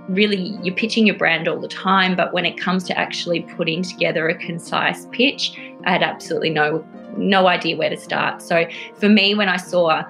really 0.09 0.57
you're 0.63 0.75
pitching 0.75 1.05
your 1.05 1.17
brand 1.17 1.49
all 1.49 1.59
the 1.59 1.67
time 1.67 2.15
but 2.15 2.31
when 2.31 2.45
it 2.45 2.57
comes 2.57 2.85
to 2.85 2.97
actually 2.97 3.41
putting 3.41 3.83
together 3.83 4.29
a 4.29 4.35
concise 4.35 5.05
pitch 5.07 5.59
i 5.83 5.91
had 5.91 6.01
absolutely 6.01 6.49
no 6.49 6.81
no 7.17 7.47
idea 7.47 7.75
where 7.75 7.89
to 7.89 7.97
start. 7.97 8.41
So 8.41 8.65
for 8.95 9.09
me 9.09 9.35
when 9.35 9.49
i 9.49 9.57
saw 9.57 10.03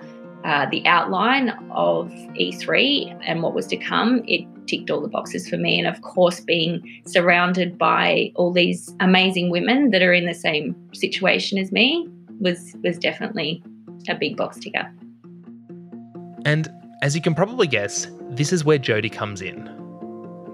uh, 0.44 0.66
the 0.70 0.86
outline 0.86 1.50
of 1.72 2.12
e3 2.40 3.20
and 3.26 3.44
what 3.44 3.54
was 3.54 3.68
to 3.68 3.78
come 3.78 4.22
it 4.28 4.46
ticked 4.68 4.90
all 4.90 5.02
the 5.02 5.08
boxes 5.08 5.50
for 5.50 5.58
me 5.58 5.80
and 5.80 5.88
of 5.88 6.02
course 6.02 6.40
being 6.40 7.02
surrounded 7.06 7.78
by 7.78 8.32
all 8.36 8.52
these 8.52 8.94
amazing 9.00 9.50
women 9.50 9.92
that 9.92 10.02
are 10.02 10.14
in 10.14 10.26
the 10.26 10.34
same 10.34 10.76
situation 10.94 11.58
as 11.58 11.72
me 11.72 12.08
was 12.40 12.76
was 12.84 12.98
definitely 12.98 13.64
a 14.10 14.16
big 14.16 14.38
box 14.38 14.58
ticker 14.60 14.92
and 16.46 16.70
as 17.02 17.16
you 17.16 17.22
can 17.22 17.34
probably 17.34 17.68
guess 17.68 18.08
this 18.30 18.54
is 18.54 18.64
where 18.64 18.78
jody 18.78 19.10
comes 19.10 19.42
in 19.42 19.78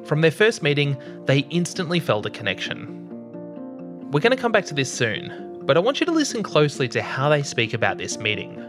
from 0.05 0.19
their 0.19 0.31
first 0.31 0.61
meeting, 0.61 0.97
they 1.25 1.39
instantly 1.49 1.99
felt 1.99 2.25
a 2.25 2.29
connection. 2.29 2.99
We're 4.11 4.19
going 4.19 4.35
to 4.35 4.41
come 4.41 4.51
back 4.51 4.65
to 4.65 4.73
this 4.73 4.91
soon, 4.91 5.61
but 5.65 5.77
I 5.77 5.79
want 5.79 5.99
you 5.99 6.05
to 6.05 6.11
listen 6.11 6.43
closely 6.43 6.87
to 6.89 7.01
how 7.01 7.29
they 7.29 7.41
speak 7.41 7.73
about 7.73 7.97
this 7.97 8.17
meeting. 8.17 8.61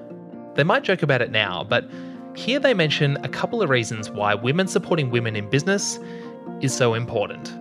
They 0.55 0.65
might 0.65 0.85
joke 0.85 1.03
about 1.03 1.23
it 1.23 1.31
now, 1.31 1.65
but 1.65 1.91
here 2.37 2.59
they 2.59 2.75
mention 2.75 3.17
a 3.25 3.29
couple 3.29 3.63
of 3.63 3.71
reasons 3.71 4.11
why 4.11 4.35
women 4.35 4.67
supporting 4.67 5.11
women 5.11 5.37
in 5.37 5.49
business 5.51 5.99
is 6.61 6.75
so 6.75 6.95
important. 6.95 7.53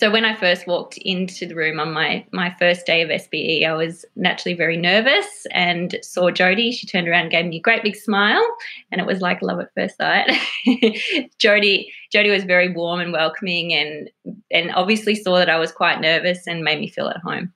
So 0.00 0.10
when 0.10 0.24
I 0.24 0.34
first 0.34 0.66
walked 0.66 0.96
into 0.96 1.46
the 1.46 1.54
room 1.54 1.78
on 1.78 1.92
my 1.92 2.24
my 2.32 2.56
first 2.58 2.86
day 2.86 3.02
of 3.02 3.10
SBE, 3.10 3.66
I 3.66 3.74
was 3.74 4.06
naturally 4.16 4.56
very 4.56 4.78
nervous 4.78 5.46
and 5.50 5.94
saw 6.00 6.30
Jody. 6.30 6.72
She 6.72 6.86
turned 6.86 7.06
around 7.06 7.24
and 7.24 7.30
gave 7.30 7.44
me 7.44 7.58
a 7.58 7.60
great 7.60 7.82
big 7.82 7.96
smile, 7.96 8.42
and 8.90 8.98
it 8.98 9.06
was 9.06 9.20
like 9.20 9.42
love 9.42 9.60
at 9.60 9.74
first 9.76 9.98
sight. 9.98 10.30
Jody 11.38 11.92
Jody 12.10 12.30
was 12.30 12.44
very 12.44 12.72
warm 12.72 13.00
and 13.00 13.12
welcoming, 13.12 13.74
and 13.74 14.10
and 14.50 14.72
obviously 14.74 15.14
saw 15.14 15.36
that 15.36 15.50
I 15.50 15.58
was 15.58 15.70
quite 15.70 16.00
nervous 16.00 16.46
and 16.46 16.64
made 16.64 16.80
me 16.80 16.88
feel 16.88 17.08
at 17.08 17.18
home. 17.18 17.52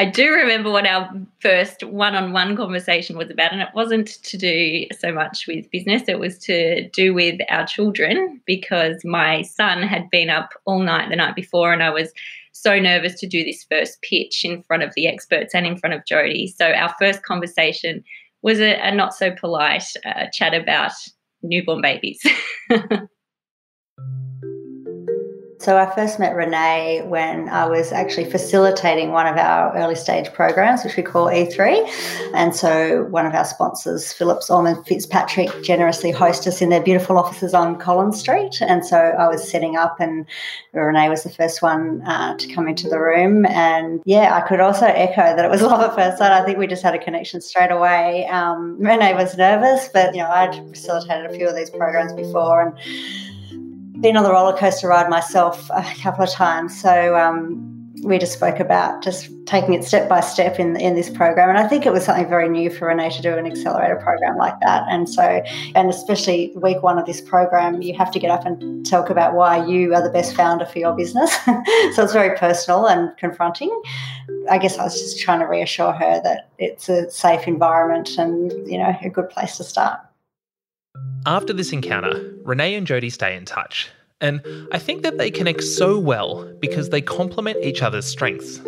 I 0.00 0.06
do 0.06 0.32
remember 0.32 0.70
what 0.70 0.86
our 0.86 1.12
first 1.40 1.84
one 1.84 2.14
on 2.14 2.32
one 2.32 2.56
conversation 2.56 3.18
was 3.18 3.30
about, 3.30 3.52
and 3.52 3.60
it 3.60 3.68
wasn't 3.74 4.06
to 4.22 4.38
do 4.38 4.86
so 4.98 5.12
much 5.12 5.46
with 5.46 5.70
business, 5.70 6.04
it 6.08 6.18
was 6.18 6.38
to 6.38 6.88
do 6.88 7.12
with 7.12 7.38
our 7.50 7.66
children 7.66 8.40
because 8.46 9.04
my 9.04 9.42
son 9.42 9.82
had 9.82 10.08
been 10.08 10.30
up 10.30 10.54
all 10.64 10.78
night 10.78 11.10
the 11.10 11.16
night 11.16 11.34
before, 11.36 11.74
and 11.74 11.82
I 11.82 11.90
was 11.90 12.14
so 12.52 12.78
nervous 12.78 13.20
to 13.20 13.26
do 13.26 13.44
this 13.44 13.66
first 13.70 14.00
pitch 14.00 14.42
in 14.42 14.62
front 14.62 14.82
of 14.82 14.94
the 14.96 15.06
experts 15.06 15.54
and 15.54 15.66
in 15.66 15.76
front 15.76 15.92
of 15.92 16.06
Jody. 16.06 16.46
So, 16.46 16.72
our 16.72 16.94
first 16.98 17.22
conversation 17.22 18.02
was 18.40 18.58
a, 18.58 18.76
a 18.80 18.94
not 18.94 19.14
so 19.14 19.32
polite 19.32 19.84
uh, 20.06 20.28
chat 20.32 20.54
about 20.54 20.92
newborn 21.42 21.82
babies. 21.82 22.24
So 25.60 25.76
I 25.76 25.94
first 25.94 26.18
met 26.18 26.34
Renee 26.34 27.02
when 27.06 27.50
I 27.50 27.66
was 27.66 27.92
actually 27.92 28.30
facilitating 28.30 29.12
one 29.12 29.26
of 29.26 29.36
our 29.36 29.76
early 29.76 29.94
stage 29.94 30.32
programs, 30.32 30.82
which 30.84 30.96
we 30.96 31.02
call 31.02 31.26
E3. 31.26 32.32
And 32.32 32.56
so 32.56 33.04
one 33.10 33.26
of 33.26 33.34
our 33.34 33.44
sponsors, 33.44 34.10
Phillips 34.10 34.48
Ormonde 34.48 34.86
Fitzpatrick, 34.86 35.50
generously 35.62 36.12
host 36.12 36.46
us 36.46 36.62
in 36.62 36.70
their 36.70 36.82
beautiful 36.82 37.18
offices 37.18 37.52
on 37.52 37.76
Collins 37.76 38.18
Street. 38.18 38.62
And 38.62 38.86
so 38.86 38.96
I 38.96 39.28
was 39.28 39.46
setting 39.50 39.76
up, 39.76 40.00
and 40.00 40.24
Renee 40.72 41.10
was 41.10 41.24
the 41.24 41.30
first 41.30 41.60
one 41.60 42.00
uh, 42.06 42.38
to 42.38 42.54
come 42.54 42.66
into 42.66 42.88
the 42.88 42.98
room. 42.98 43.44
And 43.44 44.00
yeah, 44.06 44.34
I 44.34 44.40
could 44.40 44.60
also 44.60 44.86
echo 44.86 45.36
that 45.36 45.44
it 45.44 45.50
was 45.50 45.60
love 45.60 45.82
at 45.82 45.94
first 45.94 46.16
sight. 46.16 46.32
I 46.32 46.42
think 46.42 46.56
we 46.56 46.68
just 46.68 46.82
had 46.82 46.94
a 46.94 46.98
connection 46.98 47.42
straight 47.42 47.70
away. 47.70 48.26
Um, 48.28 48.78
Renee 48.78 49.12
was 49.12 49.36
nervous, 49.36 49.90
but 49.92 50.14
you 50.14 50.22
know 50.22 50.30
I'd 50.30 50.54
facilitated 50.70 51.30
a 51.30 51.34
few 51.34 51.46
of 51.46 51.54
these 51.54 51.68
programs 51.68 52.14
before, 52.14 52.62
and 52.62 52.78
been 54.00 54.16
on 54.16 54.24
the 54.24 54.32
roller 54.32 54.56
coaster 54.56 54.88
ride 54.88 55.10
myself 55.10 55.70
a 55.70 55.84
couple 56.00 56.24
of 56.24 56.30
times. 56.30 56.80
So 56.80 57.16
um, 57.16 57.66
we 58.02 58.18
just 58.18 58.32
spoke 58.32 58.60
about 58.60 59.02
just 59.02 59.30
taking 59.46 59.74
it 59.74 59.84
step 59.84 60.08
by 60.08 60.20
step 60.20 60.58
in 60.58 60.76
in 60.76 60.94
this 60.94 61.10
program, 61.10 61.50
and 61.50 61.58
I 61.58 61.68
think 61.68 61.84
it 61.84 61.92
was 61.92 62.04
something 62.04 62.28
very 62.28 62.48
new 62.48 62.70
for 62.70 62.86
Renee 62.86 63.10
to 63.10 63.22
do 63.22 63.36
an 63.36 63.46
accelerator 63.46 63.96
program 63.96 64.36
like 64.36 64.58
that. 64.60 64.84
And 64.88 65.08
so, 65.08 65.42
and 65.74 65.90
especially 65.90 66.52
week 66.56 66.82
one 66.82 66.98
of 66.98 67.06
this 67.06 67.20
program, 67.20 67.82
you 67.82 67.94
have 67.96 68.10
to 68.12 68.18
get 68.18 68.30
up 68.30 68.46
and 68.46 68.86
talk 68.86 69.10
about 69.10 69.34
why 69.34 69.64
you 69.66 69.94
are 69.94 70.02
the 70.02 70.10
best 70.10 70.34
founder 70.34 70.64
for 70.64 70.78
your 70.78 70.96
business. 70.96 71.34
so 71.44 72.04
it's 72.04 72.12
very 72.12 72.36
personal 72.38 72.86
and 72.86 73.14
confronting. 73.18 73.70
I 74.50 74.58
guess 74.58 74.78
I 74.78 74.84
was 74.84 74.98
just 74.98 75.20
trying 75.20 75.40
to 75.40 75.46
reassure 75.46 75.92
her 75.92 76.20
that 76.22 76.48
it's 76.58 76.88
a 76.88 77.10
safe 77.10 77.46
environment 77.46 78.16
and 78.16 78.50
you 78.66 78.78
know 78.78 78.96
a 79.02 79.10
good 79.10 79.28
place 79.28 79.56
to 79.58 79.64
start. 79.64 80.00
After 81.26 81.52
this 81.52 81.72
encounter, 81.72 82.34
Renee 82.44 82.74
and 82.74 82.86
Jody 82.86 83.10
stay 83.10 83.36
in 83.36 83.44
touch, 83.44 83.90
and 84.22 84.40
I 84.72 84.78
think 84.78 85.02
that 85.02 85.18
they 85.18 85.30
connect 85.30 85.62
so 85.62 85.98
well 85.98 86.50
because 86.60 86.88
they 86.88 87.02
complement 87.02 87.62
each 87.62 87.82
other's 87.82 88.06
strengths. 88.06 88.58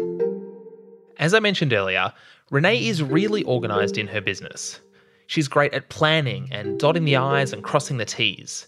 As 1.18 1.32
I 1.32 1.40
mentioned 1.40 1.72
earlier, 1.72 2.12
Renee 2.50 2.86
is 2.86 3.02
really 3.02 3.42
organised 3.44 3.96
in 3.96 4.06
her 4.08 4.20
business. 4.20 4.80
She's 5.28 5.48
great 5.48 5.72
at 5.72 5.88
planning 5.88 6.48
and 6.52 6.78
dotting 6.78 7.06
the 7.06 7.16
I's 7.16 7.54
and 7.54 7.64
crossing 7.64 7.96
the 7.96 8.04
T's. 8.04 8.66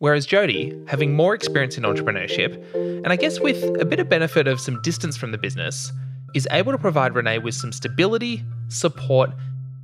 Whereas 0.00 0.26
Jody, 0.26 0.78
having 0.86 1.16
more 1.16 1.34
experience 1.34 1.78
in 1.78 1.84
entrepreneurship, 1.84 2.62
and 2.74 3.08
I 3.08 3.16
guess 3.16 3.40
with 3.40 3.64
a 3.80 3.86
bit 3.86 4.00
of 4.00 4.10
benefit 4.10 4.46
of 4.46 4.60
some 4.60 4.82
distance 4.82 5.16
from 5.16 5.32
the 5.32 5.38
business, 5.38 5.90
is 6.34 6.46
able 6.50 6.72
to 6.72 6.78
provide 6.78 7.14
Renee 7.14 7.38
with 7.38 7.54
some 7.54 7.72
stability, 7.72 8.44
support, 8.68 9.30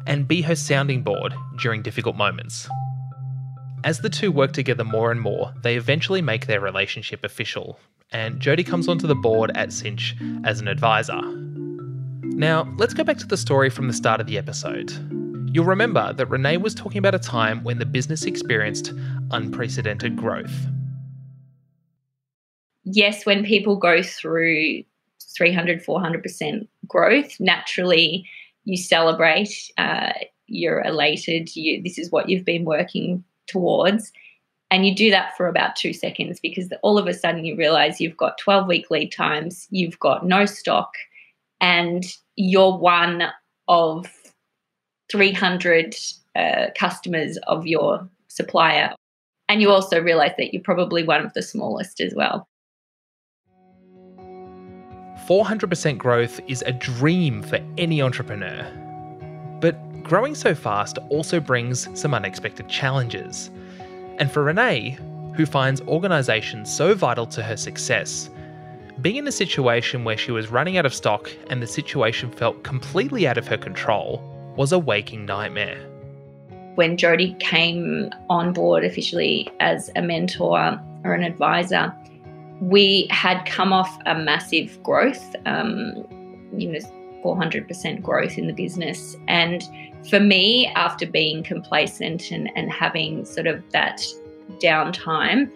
and 0.07 0.29
be 0.29 0.43
her 0.43 0.55
sounding 0.55 1.03
board 1.03 1.35
during 1.59 1.81
difficult 1.81 2.17
moments. 2.17 2.69
As 3.85 4.01
the 4.01 4.09
two 4.09 4.33
work 4.33 4.55
together 4.55 4.83
more 4.83 5.13
and 5.13 5.21
more, 5.21 5.53
they 5.63 5.77
eventually 5.77 6.23
make 6.23 6.47
their 6.47 6.59
relationship 6.59 7.23
official, 7.23 7.79
and 8.13 8.41
Jody 8.41 8.65
comes 8.65 8.89
onto 8.89 9.07
the 9.07 9.15
board 9.15 9.53
at 9.55 9.75
Cinch 9.75 10.17
as 10.45 10.59
an 10.59 10.69
advisor. 10.69 11.21
Now, 12.23 12.75
let's 12.79 12.95
go 12.95 13.05
back 13.05 13.19
to 13.19 13.27
the 13.27 13.37
story 13.37 13.69
from 13.69 13.87
the 13.87 13.93
start 13.93 14.23
of 14.23 14.27
the 14.27 14.39
episode. 14.39 14.91
You'll 15.53 15.67
remember 15.67 16.15
that 16.15 16.31
Renee 16.31 16.57
was 16.57 16.75
talking 16.75 16.97
about 16.97 17.15
a 17.15 17.19
time 17.19 17.63
when 17.63 17.79
the 17.79 17.85
business 17.85 18.25
experienced 18.25 18.95
unprecedented 19.33 20.17
growth. 20.17 20.67
Yes, 22.85 23.27
when 23.27 23.45
people 23.45 23.77
go 23.77 24.03
through 24.03 24.83
300, 25.37 25.85
400% 25.85 26.67
growth, 26.89 27.39
naturally 27.39 28.27
you 28.65 28.79
celebrate, 28.79 29.71
uh, 29.77 30.15
you're 30.47 30.81
elated, 30.81 31.55
you, 31.55 31.83
this 31.83 31.99
is 31.99 32.11
what 32.11 32.31
you've 32.31 32.47
been 32.47 32.65
working 32.65 33.23
towards. 33.47 34.13
And 34.71 34.87
you 34.87 34.95
do 34.95 35.11
that 35.11 35.37
for 35.37 35.47
about 35.47 35.77
two 35.77 35.93
seconds 35.93 36.41
because 36.41 36.69
all 36.83 36.99
of 36.99 37.07
a 37.07 37.15
sudden 37.15 37.45
you 37.45 37.57
realize 37.57 38.01
you've 38.01 38.17
got 38.17 38.39
12 38.39 38.67
week 38.67 38.91
lead 38.91 39.13
times, 39.13 39.67
you've 39.71 39.99
got 40.01 40.27
no 40.27 40.47
stock, 40.47 40.95
and 41.61 42.05
you're 42.37 42.77
one 42.77 43.25
of 43.69 44.07
300 45.11 45.95
uh, 46.35 46.67
customers 46.77 47.39
of 47.47 47.67
your 47.67 48.09
supplier. 48.29 48.93
And 49.49 49.61
you 49.61 49.71
also 49.71 50.01
realize 50.01 50.33
that 50.39 50.53
you're 50.53 50.63
probably 50.63 51.05
one 51.05 51.25
of 51.25 51.33
the 51.35 51.43
smallest 51.43 52.01
as 52.01 52.15
well. 52.15 52.49
400% 55.29 55.99
growth 55.99 56.41
is 56.49 56.63
a 56.67 56.73
dream 56.73 57.43
for 57.43 57.59
any 57.79 58.03
entrepreneur. 58.03 58.84
Growing 60.05 60.35
so 60.35 60.55
fast 60.55 60.99
also 61.09 61.41
brings 61.41 61.89
some 61.99 62.13
unexpected 62.13 62.69
challenges. 62.69 63.51
And 64.19 64.31
for 64.31 64.45
Renee, 64.45 64.99
who 65.35 65.47
finds 65.47 65.81
organisation 65.81 66.67
so 66.67 66.95
vital 66.95 67.25
to 67.29 67.43
her 67.43 67.57
success, 67.57 68.29
being 69.01 69.17
in 69.17 69.27
a 69.27 69.33
situation 69.33 70.05
where 70.05 70.19
she 70.19 70.31
was 70.31 70.51
running 70.51 70.77
out 70.77 70.85
of 70.85 70.93
stock 70.93 71.33
and 71.49 71.63
the 71.63 71.67
situation 71.67 72.31
felt 72.31 72.63
completely 72.65 73.27
out 73.27 73.39
of 73.39 73.49
her 73.49 73.57
control 73.57 74.23
was 74.57 74.73
a 74.73 74.79
waking 74.79 75.25
nightmare. 75.25 75.81
When 76.75 76.99
Jody 76.99 77.35
came 77.41 78.11
on 78.29 78.53
board 78.53 78.85
officially 78.85 79.51
as 79.61 79.91
a 79.97 80.03
mentor 80.03 80.79
or 81.03 81.15
an 81.15 81.23
advisor, 81.23 81.95
we 82.61 83.07
had 83.11 83.43
come 83.47 83.73
off 83.73 83.99
a 84.05 84.15
massive 84.19 84.81
growth, 84.83 85.35
um, 85.47 86.07
you 86.59 86.71
know, 86.71 86.79
400% 87.25 88.03
growth 88.03 88.37
in 88.37 88.47
the 88.47 88.53
business. 88.53 89.17
And 89.27 89.65
for 90.11 90.21
me, 90.21 90.67
after 90.75 91.07
being 91.07 91.43
complacent 91.43 92.31
and, 92.31 92.51
and 92.55 92.71
having 92.71 93.25
sort 93.25 93.47
of 93.47 93.63
that 93.71 94.03
downtime, 94.63 95.51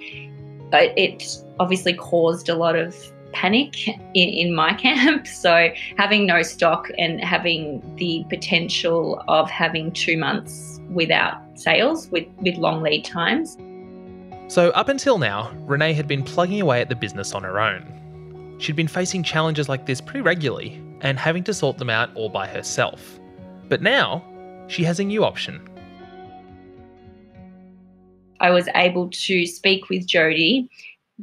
it 0.73 1.39
obviously 1.61 1.93
caused 1.93 2.49
a 2.49 2.55
lot 2.55 2.77
of 2.77 2.97
panic 3.33 3.87
in, 3.87 3.99
in 4.15 4.55
my 4.55 4.73
camp. 4.87 5.27
So 5.27 5.71
having 5.97 6.27
no 6.27 6.43
stock 6.43 6.89
and 6.99 7.23
having 7.23 7.83
the 7.97 8.25
potential 8.31 9.23
of 9.29 9.51
having 9.51 9.93
two 9.93 10.17
months 10.17 10.81
without 10.89 11.37
sales 11.55 12.09
with, 12.11 12.27
with 12.39 12.57
long 12.57 12.83
lead 12.83 13.05
times 13.05 13.57
So, 14.49 14.71
up 14.71 14.89
until 14.89 15.19
now, 15.19 15.53
Renee 15.67 15.93
had 15.93 16.09
been 16.09 16.23
plugging 16.23 16.61
away 16.63 16.81
at 16.81 16.89
the 16.89 16.95
business 16.95 17.35
on 17.35 17.43
her 17.43 17.61
own. 17.61 18.57
She'd 18.59 18.77
been 18.77 18.89
facing 18.89 19.23
challenges 19.23 19.69
like 19.69 19.85
this 19.85 20.01
pretty 20.01 20.23
regularly 20.23 20.81
and 21.01 21.19
having 21.19 21.45
to 21.45 21.55
sort 21.55 21.79
them 21.79 21.91
out 21.91 22.15
all 22.15 22.29
by 22.29 22.47
herself. 22.47 23.19
But 23.69 23.83
now, 23.83 24.25
she 24.69 24.85
has 24.85 24.99
a 24.99 25.05
new 25.05 25.25
option. 25.25 25.67
I 28.41 28.51
was 28.51 28.69
able 28.75 29.11
to 29.11 29.47
speak 29.47 29.89
with 29.89 30.07
Jody 30.07 30.69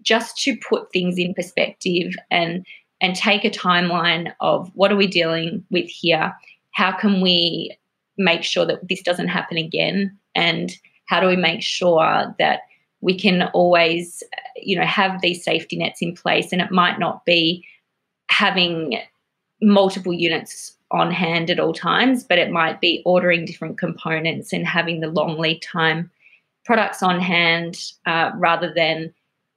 just 0.02 0.38
to 0.44 0.58
put 0.58 0.92
things 0.92 1.18
in 1.18 1.34
perspective 1.34 2.14
and 2.30 2.66
and 3.02 3.16
take 3.16 3.44
a 3.44 3.50
timeline 3.50 4.34
of 4.40 4.72
what 4.74 4.92
are 4.92 4.96
we 4.96 5.08
dealing 5.08 5.64
with 5.70 5.86
here? 5.86 6.34
How 6.72 6.92
can 6.92 7.22
we 7.22 7.78
make 8.18 8.44
sure 8.44 8.66
that 8.66 8.88
this 8.88 9.02
doesn't 9.02 9.28
happen 9.28 9.58
again? 9.58 10.18
And 10.34 10.72
how 11.06 11.20
do 11.20 11.28
we 11.28 11.36
make 11.36 11.62
sure 11.62 12.34
that 12.40 12.62
we 13.02 13.18
can 13.18 13.44
always, 13.54 14.24
you 14.56 14.78
know, 14.78 14.86
have 14.86 15.22
these 15.22 15.44
safety 15.44 15.78
nets 15.78 16.02
in 16.02 16.16
place? 16.16 16.52
And 16.52 16.62
it 16.62 16.72
might 16.72 17.00
not 17.00 17.26
be 17.26 17.66
having 18.30 19.00
multiple 19.62 20.14
units 20.14 20.76
on 20.92 21.12
hand 21.12 21.50
at 21.50 21.60
all 21.60 21.74
times, 21.74 22.24
but 22.24 22.38
it 22.38 22.52
might 22.52 22.80
be 22.80 23.02
ordering 23.06 23.46
different 23.46 23.78
components 23.78 24.54
and 24.54 24.66
having 24.66 25.00
the 25.00 25.08
long 25.08 25.38
lead 25.38 25.62
time 25.62 26.10
products 26.64 27.04
on 27.04 27.20
hand 27.20 27.78
uh, 28.06 28.32
rather 28.36 28.74
than 28.74 29.14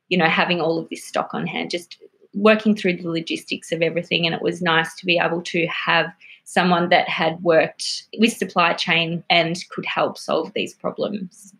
you 0.09 0.19
know 0.19 0.27
having 0.27 0.61
all 0.61 0.79
of 0.79 0.89
this 0.89 1.05
stock 1.05 1.35
on 1.35 1.47
hand 1.47 1.71
just 1.71 1.99
working 2.35 2.77
through 2.77 2.97
the 2.97 3.09
logistics 3.09 3.73
of 3.73 3.83
everything. 3.83 4.27
And 4.27 4.35
it 4.35 4.43
was 4.43 4.63
nice 4.63 4.95
to 4.97 5.07
be 5.07 5.19
able 5.19 5.43
to 5.43 5.67
have 5.67 6.13
someone 6.45 6.89
that 6.89 7.09
had 7.09 7.43
worked 7.43 8.05
with 8.19 8.33
supply 8.33 8.73
chain 8.73 9.23
and 9.29 9.57
could 9.71 9.85
help 9.85 10.17
solve 10.17 10.53
these 10.55 10.75
problems. 10.75 11.55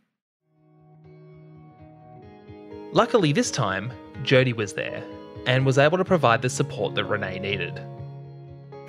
Luckily 2.93 3.33
this 3.33 3.51
time 3.51 3.93
jody 4.23 4.53
was 4.53 4.73
there 4.73 5.03
and 5.47 5.65
was 5.67 5.79
able 5.79 5.99
to 5.99 6.05
provide 6.05 6.43
the 6.43 6.51
support 6.51 6.95
that 6.95 7.05
renee 7.05 7.39
needed 7.39 7.81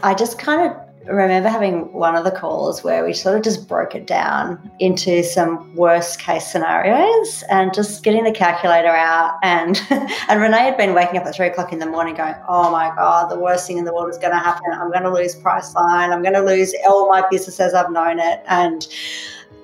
i 0.03 0.13
just 0.13 0.39
kind 0.39 0.69
of 0.69 0.75
remember 1.09 1.49
having 1.49 1.91
one 1.93 2.15
of 2.15 2.23
the 2.23 2.31
calls 2.31 2.83
where 2.83 3.03
we 3.03 3.13
sort 3.13 3.35
of 3.35 3.43
just 3.43 3.67
broke 3.67 3.95
it 3.95 4.05
down 4.05 4.71
into 4.79 5.23
some 5.23 5.73
worst 5.75 6.19
case 6.19 6.51
scenarios 6.51 7.43
and 7.49 7.73
just 7.73 8.03
getting 8.03 8.23
the 8.23 8.31
calculator 8.31 8.89
out. 8.89 9.39
And 9.41 9.81
and 10.29 10.41
Renee 10.41 10.57
had 10.57 10.77
been 10.77 10.93
waking 10.93 11.19
up 11.19 11.25
at 11.25 11.35
three 11.35 11.47
o'clock 11.47 11.73
in 11.73 11.79
the 11.79 11.85
morning 11.85 12.15
going, 12.15 12.35
Oh 12.47 12.71
my 12.71 12.93
God, 12.95 13.29
the 13.29 13.39
worst 13.39 13.67
thing 13.67 13.77
in 13.77 13.85
the 13.85 13.93
world 13.93 14.09
is 14.09 14.17
gonna 14.17 14.39
happen. 14.39 14.71
I'm 14.71 14.91
gonna 14.91 15.13
lose 15.13 15.35
Priceline, 15.35 16.13
I'm 16.13 16.21
gonna 16.21 16.43
lose 16.43 16.73
all 16.87 17.09
my 17.09 17.27
business 17.29 17.59
as 17.59 17.73
I've 17.73 17.91
known 17.91 18.19
it. 18.19 18.43
And 18.47 18.87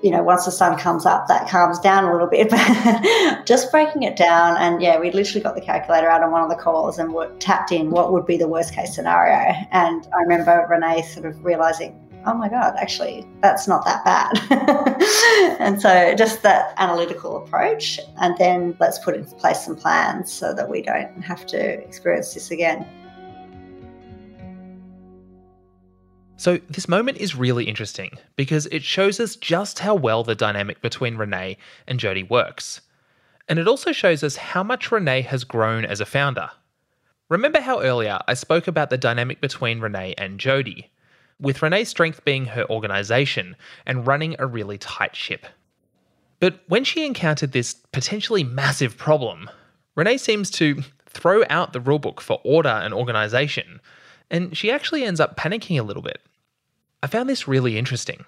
you 0.06 0.12
know, 0.12 0.22
once 0.22 0.46
the 0.46 0.52
sun 0.52 0.78
comes 0.78 1.04
up, 1.04 1.28
that 1.28 1.50
calms 1.50 1.80
down 1.80 2.04
a 2.04 2.12
little 2.12 2.28
bit. 2.28 2.52
But 2.56 3.48
just 3.48 3.72
breaking 3.72 4.04
it 4.04 4.16
down, 4.16 4.56
and 4.58 4.80
yeah, 4.80 5.00
we 5.00 5.10
literally 5.10 5.42
got 5.42 5.56
the 5.56 5.62
calculator 5.62 6.08
out 6.08 6.22
on 6.22 6.32
one 6.32 6.44
of 6.44 6.50
the 6.50 6.56
calls 6.56 7.00
and 7.00 7.12
tapped 7.42 7.72
in 7.72 7.90
what 7.90 8.14
would 8.14 8.28
be 8.28 8.38
the 8.38 8.48
worst 8.48 8.72
case 8.76 8.94
scenario. 8.94 9.52
And 9.72 10.08
I 10.16 10.22
remember 10.22 10.68
Renee 10.70 11.02
sort 11.02 11.26
of 11.26 11.44
realizing, 11.44 12.00
oh 12.28 12.36
my 12.36 12.50
God, 12.50 12.76
actually, 12.78 13.26
that's 13.42 13.68
not 13.68 13.84
that 13.86 14.06
bad. 14.06 15.58
and 15.60 15.82
so 15.82 16.14
just 16.14 16.44
that 16.44 16.76
analytical 16.78 17.44
approach, 17.44 18.00
and 18.22 18.38
then 18.38 18.78
let's 18.80 19.00
put 19.00 19.16
in 19.16 19.26
place 19.26 19.66
some 19.66 19.76
plans 19.76 20.32
so 20.32 20.54
that 20.54 20.70
we 20.70 20.84
don't 20.84 21.20
have 21.24 21.48
to 21.48 21.58
experience 21.58 22.36
this 22.36 22.52
again. 22.52 22.86
So, 26.38 26.60
this 26.70 26.90
moment 26.90 27.18
is 27.18 27.34
really 27.34 27.64
interesting 27.64 28.12
because 28.36 28.66
it 28.68 28.84
shows 28.84 29.22
us 29.22 29.38
just 29.38 29.80
how 29.80 29.96
well 29.96 30.22
the 30.22 30.36
dynamic 30.36 30.82
between 30.82 31.16
Renee 31.16 31.58
and 31.88 31.98
Jody 31.98 32.24
works. 32.24 32.82
And 33.48 33.58
it 33.58 33.70
also 33.70 33.94
shows 33.94 34.22
us 34.22 34.36
how 34.36 34.62
much 34.62 34.92
Renee 34.92 35.22
has 35.22 35.46
grown 35.46 35.86
as 35.86 36.02
a 36.02 36.06
founder. 36.06 36.50
Remember 37.30 37.62
how 37.62 37.82
earlier 37.82 38.20
I 38.28 38.34
spoke 38.34 38.68
about 38.68 38.90
the 38.90 38.98
dynamic 38.98 39.40
between 39.40 39.80
Renee 39.80 40.14
and 40.18 40.38
Jody, 40.38 40.92
with 41.40 41.62
Renee's 41.62 41.90
strength 41.90 42.26
being 42.26 42.46
her 42.48 42.70
organisation 42.70 43.56
and 43.86 44.06
running 44.06 44.36
a 44.38 44.46
really 44.46 44.78
tight 44.78 45.16
ship. 45.16 45.46
But 46.42 46.60
when 46.68 46.84
she 46.84 47.06
encountered 47.06 47.54
this 47.54 47.76
potentially 47.94 48.44
massive 48.44 48.98
problem, 48.98 49.50
Renee 49.96 50.18
seems 50.18 50.52
to 50.52 50.84
throw 51.08 51.44
out 51.50 51.72
the 51.72 51.80
rulebook 51.80 52.20
for 52.20 52.42
order 52.44 52.68
and 52.70 52.94
organisation 52.94 53.80
and 54.30 54.56
she 54.58 54.72
actually 54.72 55.04
ends 55.04 55.20
up 55.20 55.38
panicking 55.38 55.80
a 55.80 55.84
little 55.84 56.02
bit. 56.02 56.22
I 57.04 57.08
found 57.08 57.30
this 57.30 57.48
really 57.48 57.78
interesting. 57.78 58.26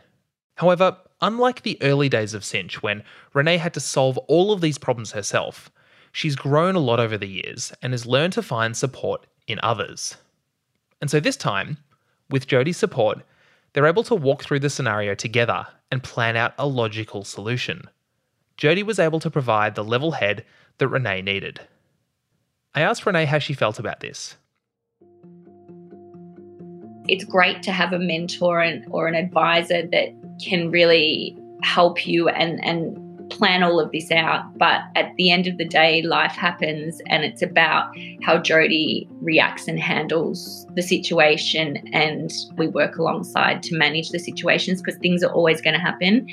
However, 0.56 0.98
unlike 1.22 1.62
the 1.62 1.78
early 1.82 2.10
days 2.10 2.34
of 2.34 2.46
Cinch, 2.46 2.82
when 2.82 3.04
Renee 3.34 3.58
had 3.58 3.74
to 3.76 3.80
solve 3.80 4.18
all 4.28 4.52
of 4.52 4.62
these 4.62 4.78
problems 4.78 5.12
herself, 5.12 5.72
she's 6.12 6.36
grown 6.36 6.76
a 6.76 6.80
lot 6.80 7.00
over 7.00 7.18
the 7.18 7.28
years 7.28 7.74
and 7.82 7.94
has 7.94 8.06
learned 8.06 8.34
to 8.34 8.42
find 8.42 8.76
support 8.76 9.26
in 9.48 9.60
others. 9.64 10.18
And 11.00 11.10
so 11.10 11.20
this 11.20 11.38
time, 11.38 11.78
with 12.30 12.48
Jody's 12.48 12.78
support, 12.78 13.20
they're 13.74 13.86
able 13.86 14.04
to 14.04 14.16
walk 14.16 14.44
through 14.44 14.60
the 14.60 14.70
scenario 14.70 15.14
together 15.14 15.68
and 15.92 16.04
plan 16.04 16.36
out 16.36 16.54
a 16.58 16.68
logical 16.68 17.24
solution. 17.24 17.84
Jody 18.58 18.82
was 18.82 19.00
able 19.00 19.20
to 19.20 19.30
provide 19.30 19.76
the 19.76 19.84
level 19.84 20.14
head 20.14 20.44
that 20.80 20.88
Renee 20.88 21.22
needed. 21.22 21.62
I 22.74 22.82
asked 22.82 23.06
Renee 23.06 23.26
how 23.26 23.40
she 23.40 23.54
felt 23.54 23.80
about 23.80 24.00
this, 24.00 24.36
it's 27.08 27.24
great 27.24 27.64
to 27.64 27.72
have 27.72 27.94
a 27.94 28.00
mentor 28.00 28.60
and, 28.62 28.86
or 28.92 29.08
an 29.08 29.16
advisor 29.16 29.86
that 29.88 30.10
can 30.42 30.70
really 30.72 31.38
help 31.64 32.06
you 32.06 32.30
and, 32.30 32.64
and 32.64 33.04
plan 33.30 33.64
all 33.64 33.80
of 33.80 33.92
this 33.92 34.12
out. 34.12 34.58
But 34.58 34.82
at 34.96 35.14
the 35.18 35.32
end 35.32 35.48
of 35.48 35.58
the 35.58 35.66
day, 35.66 36.02
life 36.02 36.32
happens, 36.32 37.02
and 37.08 37.24
it's 37.24 37.42
about 37.42 37.94
how 38.24 38.38
Jody 38.38 39.08
reacts 39.22 39.68
and 39.68 39.80
handles 39.80 40.66
the 40.76 40.82
situation. 40.82 41.78
And 41.94 42.32
we 42.58 42.68
work 42.68 42.98
alongside 42.98 43.64
to 43.64 43.78
manage 43.78 44.10
the 44.10 44.20
situations 44.20 44.82
because 44.82 45.00
things 45.00 45.24
are 45.24 45.32
always 45.32 45.62
going 45.62 45.76
to 45.76 45.80
happen. 45.80 46.28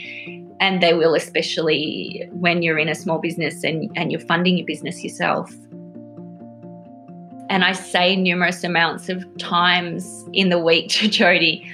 And 0.61 0.83
they 0.83 0.95
will, 0.95 1.15
especially 1.15 2.29
when 2.31 2.63
you're 2.63 2.79
in 2.79 2.89
a 2.89 2.95
small 2.95 3.19
business 3.19 3.65
and, 3.65 3.91
and 3.97 4.13
you're 4.13 4.21
funding 4.21 4.57
your 4.57 4.67
business 4.67 5.03
yourself. 5.03 5.53
And 7.51 7.65
I 7.65 7.73
say 7.73 8.17
numerous 8.17 8.65
amounts 8.65 9.09
of 9.09 9.25
times 9.39 10.25
in 10.33 10.49
the 10.49 10.59
week 10.59 10.89
to 10.91 11.09
Jody, 11.09 11.71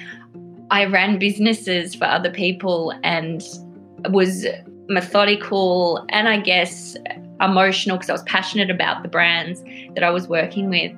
I 0.71 0.85
ran 0.85 1.19
businesses 1.19 1.95
for 1.95 2.05
other 2.05 2.31
people 2.31 2.93
and 3.03 3.43
was 4.11 4.47
methodical 4.89 6.05
and 6.09 6.29
I 6.29 6.41
guess 6.41 6.97
emotional 7.41 7.97
because 7.97 8.11
I 8.11 8.13
was 8.13 8.23
passionate 8.25 8.71
about 8.71 9.03
the 9.03 9.09
brands 9.09 9.63
that 9.95 10.05
I 10.05 10.11
was 10.11 10.29
working 10.29 10.69
with. 10.71 10.93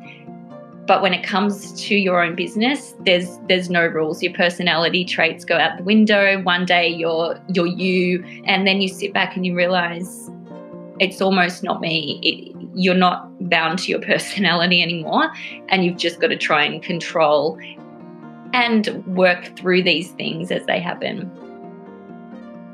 But 0.87 1.01
when 1.01 1.15
it 1.15 1.25
comes 1.25 1.73
to 1.85 1.95
your 1.95 2.23
own 2.23 2.35
business, 2.35 2.95
there's 3.05 3.39
there's 3.49 3.71
no 3.71 3.87
rules. 3.87 4.23
Your 4.23 4.33
personality 4.33 5.05
traits 5.05 5.45
go 5.45 5.57
out 5.57 5.79
the 5.79 5.85
window. 5.85 6.43
One 6.43 6.67
day 6.67 6.89
you're 6.89 7.41
you're 7.55 7.69
you, 7.69 8.25
and 8.47 8.67
then 8.67 8.81
you 8.81 8.89
sit 8.89 9.13
back 9.13 9.37
and 9.37 9.47
you 9.47 9.55
realize 9.55 10.29
it's 10.99 11.21
almost 11.21 11.63
not 11.63 11.81
me. 11.81 12.19
It, 12.23 12.52
you're 12.75 12.95
not 12.95 13.29
bound 13.49 13.79
to 13.81 13.91
your 13.91 14.01
personality 14.01 14.83
anymore, 14.83 15.31
and 15.69 15.85
you've 15.85 15.97
just 15.97 16.21
got 16.21 16.29
to 16.29 16.37
try 16.37 16.65
and 16.65 16.83
control 16.83 17.59
and 18.53 19.05
work 19.07 19.57
through 19.57 19.83
these 19.83 20.11
things 20.13 20.51
as 20.51 20.65
they 20.67 20.79
happen. 20.79 21.31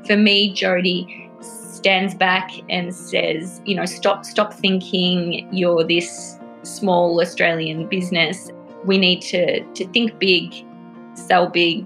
For 0.05 0.17
me, 0.17 0.53
Jody 0.53 1.29
stands 1.41 2.13
back 2.13 2.51
and 2.69 2.93
says, 2.93 3.61
you 3.65 3.75
know, 3.75 3.85
stop 3.85 4.25
stop 4.25 4.53
thinking 4.53 5.47
you're 5.53 5.83
this 5.83 6.37
small 6.63 7.21
Australian 7.21 7.87
business. 7.87 8.51
We 8.85 8.97
need 8.97 9.21
to 9.23 9.61
to 9.61 9.87
think 9.89 10.19
big, 10.19 10.53
sell 11.13 11.47
big, 11.47 11.85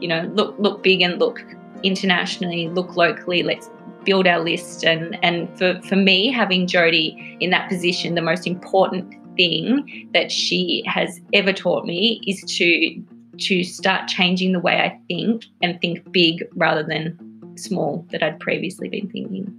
you 0.00 0.08
know, 0.08 0.30
look 0.34 0.54
look 0.58 0.82
big 0.82 1.00
and 1.00 1.18
look 1.18 1.42
internationally, 1.82 2.68
look 2.68 2.96
locally. 2.96 3.42
Let's 3.42 3.70
build 4.04 4.26
our 4.26 4.40
list. 4.40 4.84
And, 4.84 5.18
and 5.22 5.48
for, 5.58 5.80
for 5.82 5.96
me, 5.96 6.30
having 6.30 6.66
Jody 6.66 7.36
in 7.40 7.50
that 7.50 7.68
position, 7.68 8.14
the 8.14 8.22
most 8.22 8.46
important 8.46 9.14
thing 9.36 10.08
that 10.12 10.30
she 10.32 10.82
has 10.86 11.20
ever 11.32 11.52
taught 11.52 11.86
me 11.86 12.20
is 12.26 12.42
to 12.58 13.02
to 13.38 13.64
start 13.64 14.06
changing 14.06 14.52
the 14.52 14.60
way 14.60 14.76
I 14.80 15.00
think 15.08 15.44
and 15.62 15.80
think 15.80 16.12
big 16.12 16.46
rather 16.56 16.82
than 16.82 17.18
small 17.56 18.06
that 18.10 18.22
I'd 18.22 18.38
previously 18.38 18.88
been 18.88 19.08
thinking. 19.08 19.54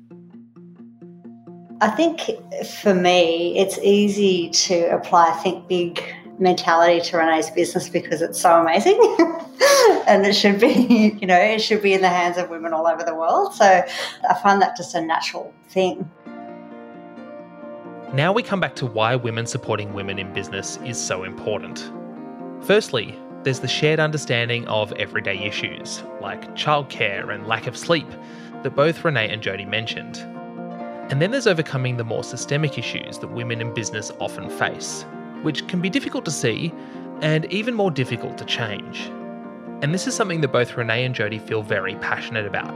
I 1.81 1.89
think 1.89 2.21
for 2.67 2.93
me, 2.93 3.57
it's 3.57 3.79
easy 3.79 4.49
to 4.51 4.93
apply 4.93 5.31
think 5.41 5.67
big 5.67 5.99
mentality 6.39 7.01
to 7.01 7.17
Renee's 7.17 7.49
business 7.49 7.89
because 7.89 8.21
it's 8.21 8.39
so 8.39 8.59
amazing. 8.59 8.99
and 10.07 10.25
it 10.25 10.33
should 10.33 10.59
be, 10.59 11.17
you 11.19 11.27
know, 11.27 11.37
it 11.37 11.59
should 11.59 11.81
be 11.81 11.93
in 11.93 12.01
the 12.01 12.09
hands 12.09 12.37
of 12.37 12.49
women 12.49 12.73
all 12.73 12.87
over 12.87 13.03
the 13.03 13.15
world. 13.15 13.53
So 13.53 13.65
I 13.65 14.33
find 14.41 14.61
that 14.61 14.75
just 14.77 14.95
a 14.95 15.01
natural 15.01 15.53
thing. 15.69 16.09
Now 18.13 18.33
we 18.33 18.43
come 18.43 18.59
back 18.59 18.75
to 18.75 18.85
why 18.85 19.15
women 19.15 19.45
supporting 19.45 19.93
women 19.93 20.19
in 20.19 20.33
business 20.33 20.77
is 20.83 20.99
so 20.99 21.23
important. 21.23 21.91
Firstly, 22.61 23.17
there's 23.43 23.61
the 23.61 23.67
shared 23.67 23.99
understanding 23.99 24.67
of 24.67 24.91
everyday 24.93 25.37
issues, 25.37 26.03
like 26.19 26.53
childcare 26.55 27.33
and 27.33 27.47
lack 27.47 27.67
of 27.67 27.77
sleep, 27.77 28.07
that 28.63 28.75
both 28.75 29.03
Renee 29.03 29.29
and 29.29 29.41
Jody 29.41 29.65
mentioned. 29.65 30.17
And 31.09 31.21
then 31.21 31.31
there's 31.31 31.47
overcoming 31.47 31.97
the 31.97 32.03
more 32.03 32.23
systemic 32.23 32.77
issues 32.77 33.17
that 33.19 33.27
women 33.29 33.61
in 33.61 33.73
business 33.73 34.11
often 34.19 34.49
face, 34.49 35.05
which 35.43 35.67
can 35.67 35.81
be 35.81 35.89
difficult 35.89 36.25
to 36.25 36.31
see 36.31 36.73
and 37.21 37.45
even 37.45 37.73
more 37.73 37.91
difficult 37.91 38.37
to 38.37 38.45
change. 38.45 39.11
And 39.81 39.93
this 39.93 40.07
is 40.07 40.15
something 40.15 40.41
that 40.41 40.51
both 40.51 40.75
Renee 40.75 41.05
and 41.05 41.15
Jody 41.15 41.39
feel 41.39 41.63
very 41.63 41.95
passionate 41.95 42.45
about. 42.45 42.71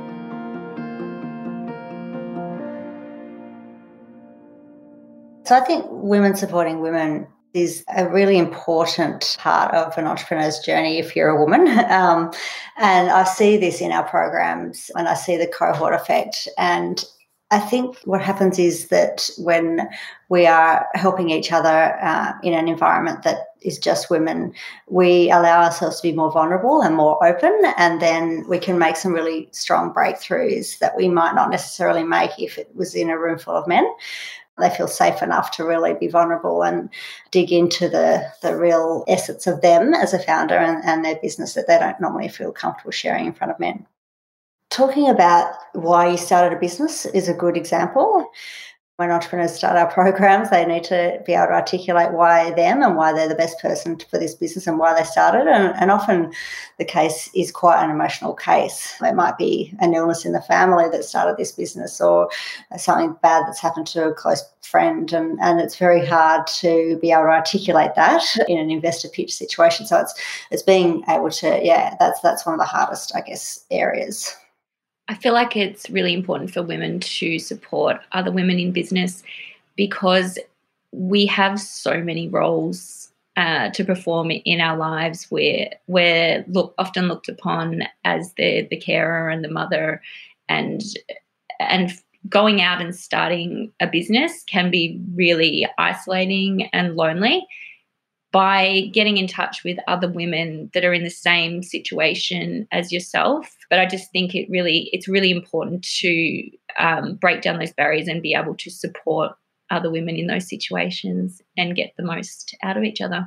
So 5.46 5.56
I 5.56 5.60
think 5.60 5.86
women 5.90 6.36
supporting 6.36 6.80
women 6.82 7.28
is 7.54 7.86
a 7.96 8.10
really 8.10 8.38
important 8.38 9.38
part 9.40 9.74
of 9.74 9.98
an 9.98 10.06
entrepreneur's 10.06 10.60
journey 10.60 10.98
if 10.98 11.16
you're 11.16 11.30
a 11.30 11.40
woman. 11.40 11.68
Um, 11.96 12.32
and 12.78 13.10
I 13.10 13.24
see 13.24 13.56
this 13.56 13.80
in 13.80 13.92
our 13.92 14.04
programs 14.04 14.92
and 14.96 15.08
I 15.08 15.14
see 15.14 15.38
the 15.38 15.48
cohort 15.48 15.94
effect. 15.94 16.50
And 16.58 17.06
I 17.52 17.60
think 17.60 17.98
what 18.06 18.22
happens 18.22 18.58
is 18.58 18.88
that 18.88 19.30
when 19.38 19.88
we 20.30 20.48
are 20.48 20.88
helping 20.96 21.30
each 21.30 21.52
other 21.52 21.96
uh, 22.02 22.34
in 22.42 22.54
an 22.54 22.68
environment 22.68 23.24
that 23.24 23.50
is 23.62 23.78
just 23.78 24.10
women, 24.10 24.54
we 24.88 25.30
allow 25.30 25.64
ourselves 25.64 25.98
to 25.98 26.08
be 26.08 26.16
more 26.16 26.32
vulnerable 26.32 26.82
and 26.82 26.96
more 26.96 27.24
open, 27.26 27.54
and 27.78 28.02
then 28.02 28.46
we 28.50 28.58
can 28.58 28.80
make 28.80 28.96
some 28.96 29.14
really 29.14 29.48
strong 29.52 29.94
breakthroughs 29.94 30.80
that 30.80 30.98
we 30.98 31.08
might 31.08 31.36
not 31.36 31.52
necessarily 31.52 32.04
make 32.04 32.32
if 32.40 32.58
it 32.58 32.76
was 32.76 32.96
in 32.96 33.12
a 33.12 33.18
room 33.18 33.38
full 33.38 33.56
of 33.56 33.68
men 33.68 33.86
they 34.58 34.70
feel 34.70 34.88
safe 34.88 35.22
enough 35.22 35.52
to 35.52 35.66
really 35.66 35.94
be 35.94 36.08
vulnerable 36.08 36.64
and 36.64 36.90
dig 37.32 37.52
into 37.52 37.90
the, 37.90 38.26
the 38.42 38.56
real 38.56 39.04
essence 39.08 39.48
of 39.48 39.62
them 39.62 39.94
as 39.94 40.14
a 40.14 40.20
founder 40.20 40.56
and, 40.56 40.84
and 40.86 41.04
their 41.04 41.18
business 41.18 41.54
that 41.54 41.68
they 41.68 41.78
don't 41.78 42.00
normally 42.00 42.30
feel 42.30 42.52
comfortable 42.52 42.92
sharing 42.92 43.26
in 43.26 43.34
front 43.34 43.52
of 43.52 43.60
men. 43.60 43.86
Talking 44.76 45.08
about 45.08 45.54
why 45.72 46.10
you 46.10 46.18
started 46.18 46.54
a 46.54 46.60
business 46.60 47.06
is 47.06 47.30
a 47.30 47.34
good 47.34 47.56
example 47.56 48.30
when 48.98 49.10
entrepreneurs 49.10 49.54
start 49.54 49.78
our 49.78 49.90
programs, 49.94 50.50
they 50.50 50.66
need 50.66 50.84
to 50.84 51.22
be 51.26 51.32
able 51.32 51.48
to 51.48 51.54
articulate 51.54 52.12
why 52.12 52.52
them 52.52 52.84
and 52.84 52.98
why 52.98 53.14
they're 53.14 53.30
the 53.30 53.36
best 53.36 53.58
person 53.60 53.98
for 54.12 54.18
this 54.18 54.36
business 54.36 54.68
and 54.68 54.78
why 54.78 54.94
they 54.94 55.06
started. 55.06 55.48
And, 55.48 55.74
and, 55.80 55.92
often 55.92 56.34
the 56.78 56.84
case 56.84 57.30
is 57.34 57.54
quite 57.54 57.82
an 57.82 57.90
emotional 57.90 58.34
case. 58.34 58.94
It 59.02 59.16
might 59.16 59.38
be 59.38 59.74
an 59.80 59.94
illness 59.94 60.26
in 60.26 60.34
the 60.34 60.42
family 60.42 60.90
that 60.92 61.06
started 61.06 61.38
this 61.38 61.54
business 61.54 62.02
or 62.02 62.30
something 62.76 63.16
bad 63.22 63.44
that's 63.48 63.62
happened 63.62 63.88
to 63.88 64.10
a 64.10 64.14
close 64.14 64.44
friend. 64.62 65.14
And, 65.14 65.40
and 65.40 65.62
it's 65.62 65.78
very 65.78 66.06
hard 66.06 66.48
to 66.48 67.00
be 67.02 67.14
able 67.14 67.24
to 67.24 67.30
articulate 67.30 67.96
that 67.96 68.24
in 68.50 68.58
an 68.58 68.72
investor 68.72 69.08
pitch 69.08 69.34
situation. 69.34 69.86
So 69.86 70.02
it's 70.02 70.14
it's 70.52 70.64
being 70.64 71.06
able 71.08 71.30
to, 71.30 71.62
yeah, 71.64 71.96
that's 71.98 72.20
that's 72.20 72.46
one 72.46 72.56
of 72.56 72.60
the 72.60 72.66
hardest, 72.66 73.16
I 73.16 73.22
guess, 73.22 73.64
areas. 73.72 74.36
I 75.08 75.16
feel 75.16 75.34
like 75.34 75.56
it's 75.56 75.90
really 75.90 76.14
important 76.14 76.52
for 76.52 76.64
women 76.64 77.00
to 77.00 77.40
support 77.40 77.98
other 78.12 78.32
women 78.32 78.58
in 78.60 78.72
business 78.72 79.24
because 79.76 80.40
we 80.92 81.26
have 81.28 81.60
so 81.60 82.02
many 82.02 82.28
roles 82.28 83.12
uh, 83.38 83.70
to 83.72 83.84
perform 83.84 84.32
in 84.32 84.62
our 84.62 84.78
lives 84.78 85.26
where 85.30 85.70
we're 85.88 86.44
look, 86.48 86.74
often 86.78 87.08
looked 87.08 87.28
upon 87.28 87.84
as 88.06 88.34
the 88.36 88.66
the 88.72 88.78
carer 88.78 89.30
and 89.30 89.44
the 89.44 89.52
mother 89.52 90.02
and 90.48 90.82
and 91.60 91.92
going 92.30 92.62
out 92.62 92.82
and 92.82 92.96
starting 92.96 93.72
a 93.80 93.88
business 93.88 94.44
can 94.44 94.72
be 94.72 95.00
really 95.14 95.68
isolating 95.78 96.70
and 96.74 96.96
lonely 96.96 97.46
by 98.36 98.90
getting 98.92 99.16
in 99.16 99.28
touch 99.28 99.64
with 99.64 99.78
other 99.88 100.12
women 100.12 100.70
that 100.74 100.84
are 100.84 100.94
in 100.94 101.06
the 101.06 101.10
same 101.10 101.64
situation 101.64 102.68
as 102.74 102.92
yourself. 102.92 103.56
But 103.70 103.80
I 103.80 103.86
just 103.86 104.12
think 104.12 104.36
it 104.36 104.50
really 104.50 104.90
it's 104.92 105.08
really 105.08 105.32
important 105.32 105.84
to 106.02 106.50
um, 106.78 107.16
break 107.16 107.42
down 107.42 107.60
those 107.60 107.72
barriers 107.72 108.10
and 108.10 108.22
be 108.22 108.34
able 108.34 108.54
to 108.56 108.70
support 108.70 109.32
other 109.70 109.90
women 109.90 110.18
in 110.18 110.28
those 110.28 110.50
situations 110.50 111.42
and 111.56 111.78
get 111.78 111.94
the 111.96 112.04
most 112.04 112.54
out 112.62 112.76
of 112.76 112.84
each 112.84 113.00
other. 113.00 113.26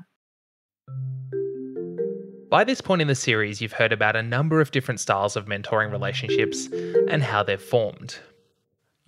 By 2.51 2.64
this 2.64 2.83
point 2.83 3.01
in 3.01 3.09
the 3.09 3.14
series, 3.14 3.62
you've 3.62 3.73
heard 3.73 3.94
about 3.94 4.14
a 4.14 4.23
number 4.23 4.61
of 4.61 4.73
different 4.73 5.01
styles 5.01 5.37
of 5.37 5.47
mentoring 5.47 5.90
relationships 5.90 6.68
and 7.09 7.23
how 7.23 7.42
they're 7.42 7.57
formed. 7.57 8.18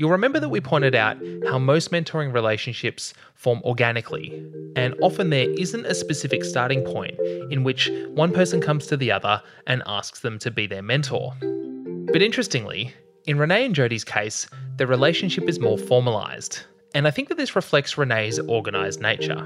You'll 0.00 0.08
remember 0.08 0.40
that 0.40 0.48
we 0.48 0.62
pointed 0.62 0.94
out 0.94 1.18
how 1.46 1.58
most 1.58 1.90
mentoring 1.90 2.32
relationships 2.32 3.12
form 3.34 3.60
organically, 3.64 4.50
and 4.74 4.94
often 5.02 5.28
there 5.28 5.50
isn't 5.50 5.84
a 5.84 5.94
specific 5.94 6.42
starting 6.42 6.82
point 6.84 7.20
in 7.50 7.64
which 7.64 7.90
one 8.14 8.32
person 8.32 8.62
comes 8.62 8.86
to 8.86 8.96
the 8.96 9.12
other 9.12 9.42
and 9.66 9.82
asks 9.84 10.20
them 10.20 10.38
to 10.38 10.50
be 10.50 10.66
their 10.66 10.80
mentor. 10.80 11.34
But 11.42 12.22
interestingly, 12.22 12.94
in 13.26 13.36
Renee 13.36 13.66
and 13.66 13.74
Jody's 13.74 14.02
case, 14.02 14.46
their 14.78 14.86
relationship 14.86 15.46
is 15.50 15.60
more 15.60 15.76
formalised, 15.76 16.62
and 16.94 17.06
I 17.06 17.10
think 17.10 17.28
that 17.28 17.36
this 17.36 17.54
reflects 17.54 17.98
Renee's 17.98 18.40
organised 18.40 19.02
nature. 19.02 19.42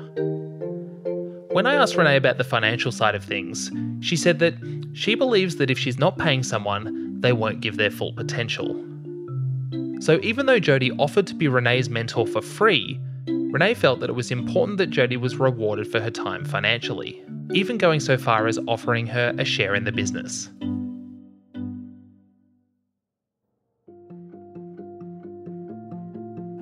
When 1.51 1.67
I 1.67 1.75
asked 1.75 1.97
Renee 1.97 2.15
about 2.15 2.39
the 2.39 2.45
financial 2.45 2.93
side 2.93 3.17
of 3.17 3.25
things, 3.25 3.73
she 3.99 4.15
said 4.15 4.39
that 4.39 4.55
she 4.93 5.17
believes 5.17 5.57
that 5.57 5.73
if 5.73 5.81
she's 5.81 5.99
not 5.99 6.17
paying 6.17 6.45
someone, 6.45 7.21
they 7.21 7.33
won't 7.33 7.61
give 7.61 7.77
their 7.77 7.91
full 7.91 8.13
potential. 8.13 8.81
So 10.01 10.21
even 10.23 10.47
though 10.47 10.59
Jody 10.59 10.91
offered 10.93 11.27
to 11.29 11.35
be 11.35 11.49
Renee's 11.49 11.89
mentor 11.89 12.27
for 12.27 12.43
free, 12.43 13.01
Renee 13.27 13.75
felt 13.75 14.01
that 14.01 14.11
it 14.11 14.15
was 14.15 14.31
important 14.31 14.79
that 14.79 14.91
Jody 14.91 15.17
was 15.17 15.37
rewarded 15.37 15.91
for 15.91 16.01
her 16.01 16.11
time 16.11 16.45
financially, 16.45 17.23
even 17.53 17.79
going 17.79 18.01
so 18.01 18.19
far 18.19 18.47
as 18.49 18.59
offering 18.67 19.07
her 19.07 19.35
a 19.39 19.45
share 19.45 19.75
in 19.75 19.85
the 19.85 19.93
business. 19.93 20.51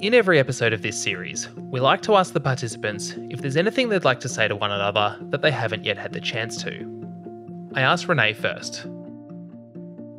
In 0.03 0.15
every 0.15 0.39
episode 0.39 0.73
of 0.73 0.83
this 0.83 1.01
series, 1.01 1.49
we 1.71 1.79
like 1.79 2.03
to 2.03 2.17
ask 2.17 2.35
the 2.35 2.41
participants 2.41 3.15
if 3.31 3.41
there's 3.41 3.57
anything 3.57 3.89
they'd 3.89 4.05
like 4.05 4.21
to 4.21 4.29
say 4.29 4.49
to 4.49 4.57
one 4.57 4.73
another 4.73 5.17
that 5.31 5.43
they 5.43 5.51
haven't 5.53 5.85
yet 5.85 5.97
had 5.97 6.13
the 6.13 6.21
chance 6.21 6.63
to. 6.65 7.71
I 7.75 7.83
asked 7.83 8.09
Renee 8.09 8.35
first. 8.35 8.85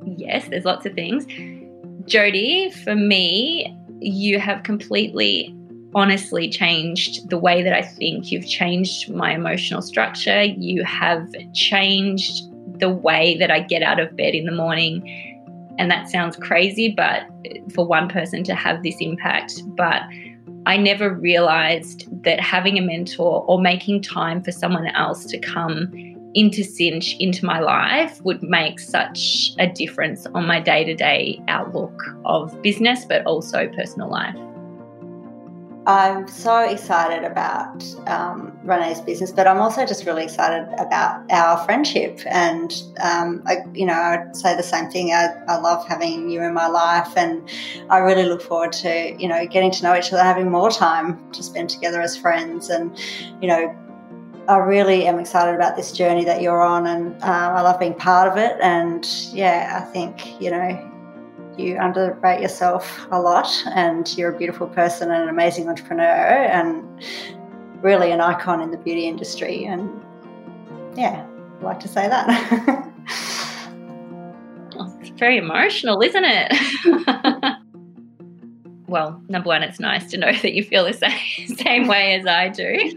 Yes, 0.05 0.47
there's 0.47 0.65
lots 0.65 0.85
of 0.85 0.93
things. 0.93 1.27
Jody, 2.05 2.69
for 2.69 2.95
me, 2.95 3.75
you 3.99 4.39
have 4.39 4.63
completely 4.63 5.55
honestly 5.95 6.49
changed 6.49 7.29
the 7.29 7.37
way 7.37 7.63
that 7.63 7.73
I 7.73 7.81
think. 7.81 8.31
You've 8.31 8.47
changed 8.47 9.09
my 9.09 9.33
emotional 9.33 9.81
structure. 9.81 10.43
You 10.43 10.83
have 10.83 11.27
changed 11.53 12.43
the 12.79 12.89
way 12.89 13.37
that 13.37 13.51
I 13.51 13.59
get 13.59 13.83
out 13.83 13.99
of 13.99 14.15
bed 14.15 14.33
in 14.33 14.45
the 14.45 14.51
morning. 14.51 15.29
And 15.77 15.89
that 15.89 16.09
sounds 16.09 16.35
crazy, 16.35 16.89
but 16.89 17.23
for 17.73 17.85
one 17.85 18.09
person 18.09 18.43
to 18.45 18.55
have 18.55 18.83
this 18.83 18.95
impact. 18.99 19.61
But 19.75 20.01
I 20.65 20.77
never 20.77 21.13
realized 21.13 22.07
that 22.23 22.39
having 22.39 22.77
a 22.77 22.81
mentor 22.81 23.43
or 23.47 23.61
making 23.61 24.01
time 24.01 24.43
for 24.43 24.51
someone 24.51 24.87
else 24.87 25.25
to 25.25 25.39
come 25.39 25.91
into 26.35 26.63
Cinch 26.63 27.15
into 27.19 27.45
my 27.45 27.59
life 27.59 28.21
would 28.23 28.41
make 28.43 28.79
such 28.79 29.53
a 29.59 29.67
difference 29.67 30.25
on 30.33 30.45
my 30.45 30.59
day 30.59 30.83
to 30.83 30.95
day 30.95 31.41
outlook 31.47 31.99
of 32.25 32.59
business, 32.61 33.05
but 33.05 33.25
also 33.25 33.67
personal 33.69 34.09
life. 34.09 34.37
I'm 35.85 36.29
so 36.29 36.59
excited 36.59 37.29
about 37.29 37.83
um, 38.07 38.57
Renee's 38.63 39.01
business, 39.01 39.31
but 39.31 39.47
I'm 39.47 39.57
also 39.57 39.85
just 39.85 40.05
really 40.05 40.23
excited 40.23 40.65
about 40.79 41.29
our 41.29 41.57
friendship. 41.65 42.21
And 42.25 42.73
um, 43.01 43.43
I, 43.45 43.57
you 43.73 43.85
know, 43.85 43.93
I'd 43.93 44.33
say 44.33 44.55
the 44.55 44.63
same 44.63 44.89
thing. 44.89 45.11
I, 45.11 45.33
I, 45.49 45.57
love 45.57 45.85
having 45.85 46.29
you 46.29 46.41
in 46.41 46.53
my 46.53 46.67
life, 46.67 47.17
and 47.17 47.49
I 47.89 47.97
really 47.97 48.23
look 48.23 48.41
forward 48.41 48.71
to 48.73 49.13
you 49.19 49.27
know 49.27 49.45
getting 49.45 49.71
to 49.71 49.83
know 49.83 49.97
each 49.97 50.13
other, 50.13 50.23
having 50.23 50.49
more 50.49 50.71
time 50.71 51.19
to 51.33 51.43
spend 51.43 51.69
together 51.69 51.99
as 51.99 52.15
friends, 52.15 52.69
and 52.69 52.97
you 53.41 53.49
know 53.49 53.75
I 54.47 54.57
really 54.57 55.07
am 55.07 55.19
excited 55.19 55.55
about 55.55 55.77
this 55.77 55.91
journey 55.91 56.23
that 56.25 56.41
you're 56.41 56.61
on, 56.61 56.87
and 56.87 57.15
uh, 57.23 57.53
I 57.55 57.61
love 57.61 57.79
being 57.79 57.93
part 57.93 58.29
of 58.29 58.37
it. 58.37 58.57
And 58.61 59.07
yeah, 59.31 59.81
I 59.81 59.85
think 59.91 60.41
you 60.41 60.51
know 60.51 60.89
you 61.57 61.77
underrate 61.79 62.41
yourself 62.41 63.07
a 63.11 63.21
lot, 63.21 63.47
and 63.73 64.17
you're 64.17 64.33
a 64.33 64.37
beautiful 64.37 64.67
person 64.67 65.11
and 65.11 65.23
an 65.23 65.29
amazing 65.29 65.69
entrepreneur, 65.69 66.03
and 66.03 66.83
really 67.81 68.11
an 68.11 68.19
icon 68.19 68.61
in 68.61 68.71
the 68.71 68.77
beauty 68.77 69.07
industry. 69.07 69.63
And 69.63 69.89
yeah, 70.95 71.25
I'd 71.57 71.63
like 71.63 71.79
to 71.79 71.87
say 71.87 72.09
that. 72.09 72.27
it's 74.99 75.09
very 75.11 75.37
emotional, 75.37 76.01
isn't 76.01 76.25
it? 76.25 76.51
well, 78.87 79.21
number 79.29 79.47
one, 79.47 79.63
it's 79.63 79.79
nice 79.79 80.11
to 80.11 80.17
know 80.17 80.33
that 80.33 80.53
you 80.53 80.65
feel 80.65 80.83
the 80.83 80.93
same, 80.93 81.47
same 81.57 81.87
way 81.87 82.15
as 82.15 82.25
I 82.25 82.49
do 82.49 82.93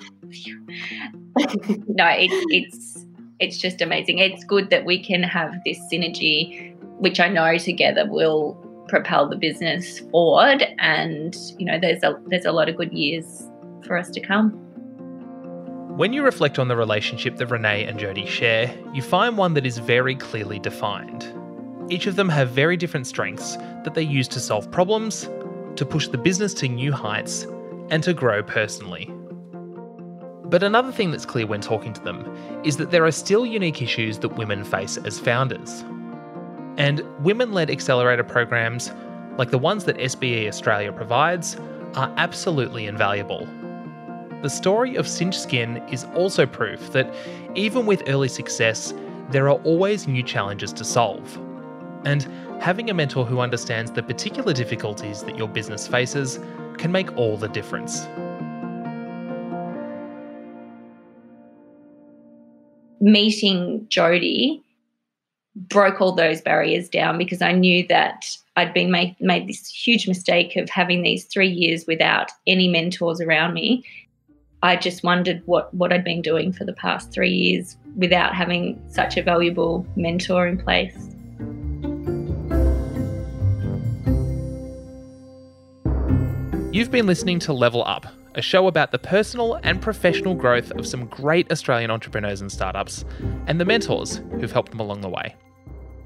no, 1.88 2.06
it, 2.08 2.30
it's 2.50 3.04
it's 3.38 3.58
just 3.58 3.82
amazing. 3.82 4.18
It's 4.18 4.44
good 4.44 4.70
that 4.70 4.84
we 4.84 5.02
can 5.02 5.22
have 5.22 5.52
this 5.64 5.78
synergy, 5.92 6.74
which 6.98 7.20
I 7.20 7.28
know 7.28 7.58
together 7.58 8.10
will 8.10 8.54
propel 8.88 9.28
the 9.28 9.36
business 9.36 10.00
forward. 10.10 10.64
And 10.78 11.36
you 11.58 11.66
know, 11.66 11.78
there's 11.78 12.02
a 12.02 12.18
there's 12.26 12.46
a 12.46 12.52
lot 12.52 12.68
of 12.68 12.76
good 12.76 12.92
years 12.92 13.50
for 13.84 13.96
us 13.96 14.10
to 14.10 14.20
come. 14.20 14.50
When 15.96 16.12
you 16.12 16.22
reflect 16.22 16.58
on 16.58 16.68
the 16.68 16.76
relationship 16.76 17.36
that 17.36 17.46
Renee 17.46 17.84
and 17.84 17.98
Jody 17.98 18.26
share, 18.26 18.74
you 18.92 19.00
find 19.00 19.38
one 19.38 19.54
that 19.54 19.64
is 19.64 19.78
very 19.78 20.14
clearly 20.14 20.58
defined. 20.58 21.32
Each 21.88 22.06
of 22.06 22.16
them 22.16 22.28
have 22.28 22.50
very 22.50 22.76
different 22.76 23.06
strengths 23.06 23.56
that 23.84 23.94
they 23.94 24.02
use 24.02 24.28
to 24.28 24.40
solve 24.40 24.70
problems, 24.70 25.30
to 25.76 25.86
push 25.86 26.08
the 26.08 26.18
business 26.18 26.52
to 26.54 26.68
new 26.68 26.92
heights 26.92 27.46
and 27.88 28.02
to 28.02 28.12
grow 28.12 28.42
personally. 28.42 29.10
But 30.48 30.62
another 30.62 30.92
thing 30.92 31.10
that's 31.10 31.26
clear 31.26 31.46
when 31.46 31.60
talking 31.60 31.92
to 31.92 32.00
them 32.00 32.24
is 32.62 32.76
that 32.76 32.92
there 32.92 33.04
are 33.04 33.10
still 33.10 33.44
unique 33.44 33.82
issues 33.82 34.20
that 34.20 34.36
women 34.36 34.62
face 34.62 34.96
as 34.98 35.18
founders. 35.18 35.84
And 36.76 37.02
women 37.24 37.52
led 37.52 37.68
accelerator 37.68 38.22
programs, 38.22 38.92
like 39.38 39.50
the 39.50 39.58
ones 39.58 39.84
that 39.84 39.96
SBE 39.96 40.46
Australia 40.46 40.92
provides, 40.92 41.56
are 41.96 42.12
absolutely 42.16 42.86
invaluable. 42.86 43.48
The 44.42 44.50
story 44.50 44.94
of 44.94 45.08
Cinch 45.08 45.36
Skin 45.36 45.78
is 45.88 46.04
also 46.14 46.46
proof 46.46 46.92
that 46.92 47.12
even 47.56 47.84
with 47.84 48.04
early 48.06 48.28
success, 48.28 48.94
there 49.30 49.48
are 49.48 49.58
always 49.62 50.06
new 50.06 50.22
challenges 50.22 50.72
to 50.74 50.84
solve. 50.84 51.36
And 52.04 52.22
having 52.60 52.88
a 52.88 52.94
mentor 52.94 53.24
who 53.24 53.40
understands 53.40 53.90
the 53.90 54.02
particular 54.02 54.52
difficulties 54.52 55.24
that 55.24 55.36
your 55.36 55.48
business 55.48 55.88
faces 55.88 56.38
can 56.78 56.92
make 56.92 57.16
all 57.16 57.36
the 57.36 57.48
difference. 57.48 58.06
Meeting 63.00 63.86
Jody 63.88 64.62
broke 65.54 66.00
all 66.00 66.14
those 66.14 66.40
barriers 66.40 66.88
down 66.88 67.18
because 67.18 67.40
I 67.40 67.52
knew 67.52 67.86
that 67.88 68.26
I'd 68.56 68.74
been 68.74 68.90
made, 68.90 69.16
made 69.20 69.48
this 69.48 69.68
huge 69.68 70.06
mistake 70.06 70.56
of 70.56 70.68
having 70.68 71.02
these 71.02 71.24
three 71.24 71.48
years 71.48 71.86
without 71.86 72.30
any 72.46 72.68
mentors 72.68 73.20
around 73.20 73.54
me. 73.54 73.84
I 74.62 74.76
just 74.76 75.04
wondered 75.04 75.42
what, 75.46 75.72
what 75.74 75.92
I'd 75.92 76.04
been 76.04 76.22
doing 76.22 76.52
for 76.52 76.64
the 76.64 76.72
past 76.72 77.12
three 77.12 77.30
years 77.30 77.76
without 77.96 78.34
having 78.34 78.80
such 78.88 79.16
a 79.16 79.22
valuable 79.22 79.86
mentor 79.96 80.46
in 80.46 80.58
place. 80.58 80.94
You've 86.72 86.90
been 86.90 87.06
listening 87.06 87.38
to 87.40 87.54
Level 87.54 87.84
Up, 87.84 88.06
a 88.36 88.42
show 88.42 88.66
about 88.68 88.92
the 88.92 88.98
personal 88.98 89.54
and 89.62 89.82
professional 89.82 90.34
growth 90.34 90.70
of 90.72 90.86
some 90.86 91.06
great 91.06 91.50
Australian 91.50 91.90
entrepreneurs 91.90 92.40
and 92.40 92.52
startups, 92.52 93.04
and 93.46 93.58
the 93.60 93.64
mentors 93.64 94.20
who've 94.38 94.52
helped 94.52 94.70
them 94.70 94.80
along 94.80 95.00
the 95.00 95.08
way. 95.08 95.34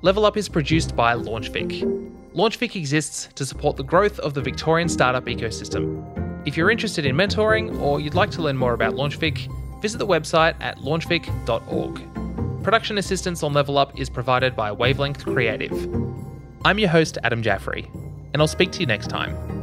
Level 0.03 0.25
Up 0.25 0.37
is 0.37 0.49
produced 0.49 0.97
by 0.97 1.15
LaunchVic. 1.15 2.33
LaunchVic 2.35 2.77
exists 2.77 3.29
to 3.35 3.45
support 3.45 3.77
the 3.77 3.83
growth 3.83 4.19
of 4.21 4.35
the 4.35 4.41
Victorian 4.41 4.89
startup 4.89 5.27
ecosystem. 5.27 6.07
If 6.47 6.57
you're 6.57 6.71
interested 6.71 7.05
in 7.05 7.17
mentoring 7.17 7.79
or 7.81 8.01
you'd 8.01 8.15
like 8.15 8.31
to 8.31 8.43
learn 8.43 8.57
more 8.57 8.73
about 8.73 8.95
LaunchVic, 8.95 9.83
visit 9.83 9.99
the 9.99 10.07
website 10.07 10.55
at 10.61 10.79
launchvic.org. 10.79 12.63
Production 12.63 12.99
assistance 12.99 13.43
on 13.43 13.53
Level 13.53 13.77
Up 13.77 13.99
is 13.99 14.09
provided 14.09 14.55
by 14.55 14.71
Wavelength 14.71 15.25
Creative. 15.25 15.73
I'm 16.65 16.79
your 16.79 16.91
host, 16.91 17.19
Adam 17.25 17.43
Jaffrey, 17.43 17.91
and 18.33 18.41
I'll 18.41 18.47
speak 18.47 18.71
to 18.73 18.81
you 18.81 18.87
next 18.87 19.09
time. 19.09 19.60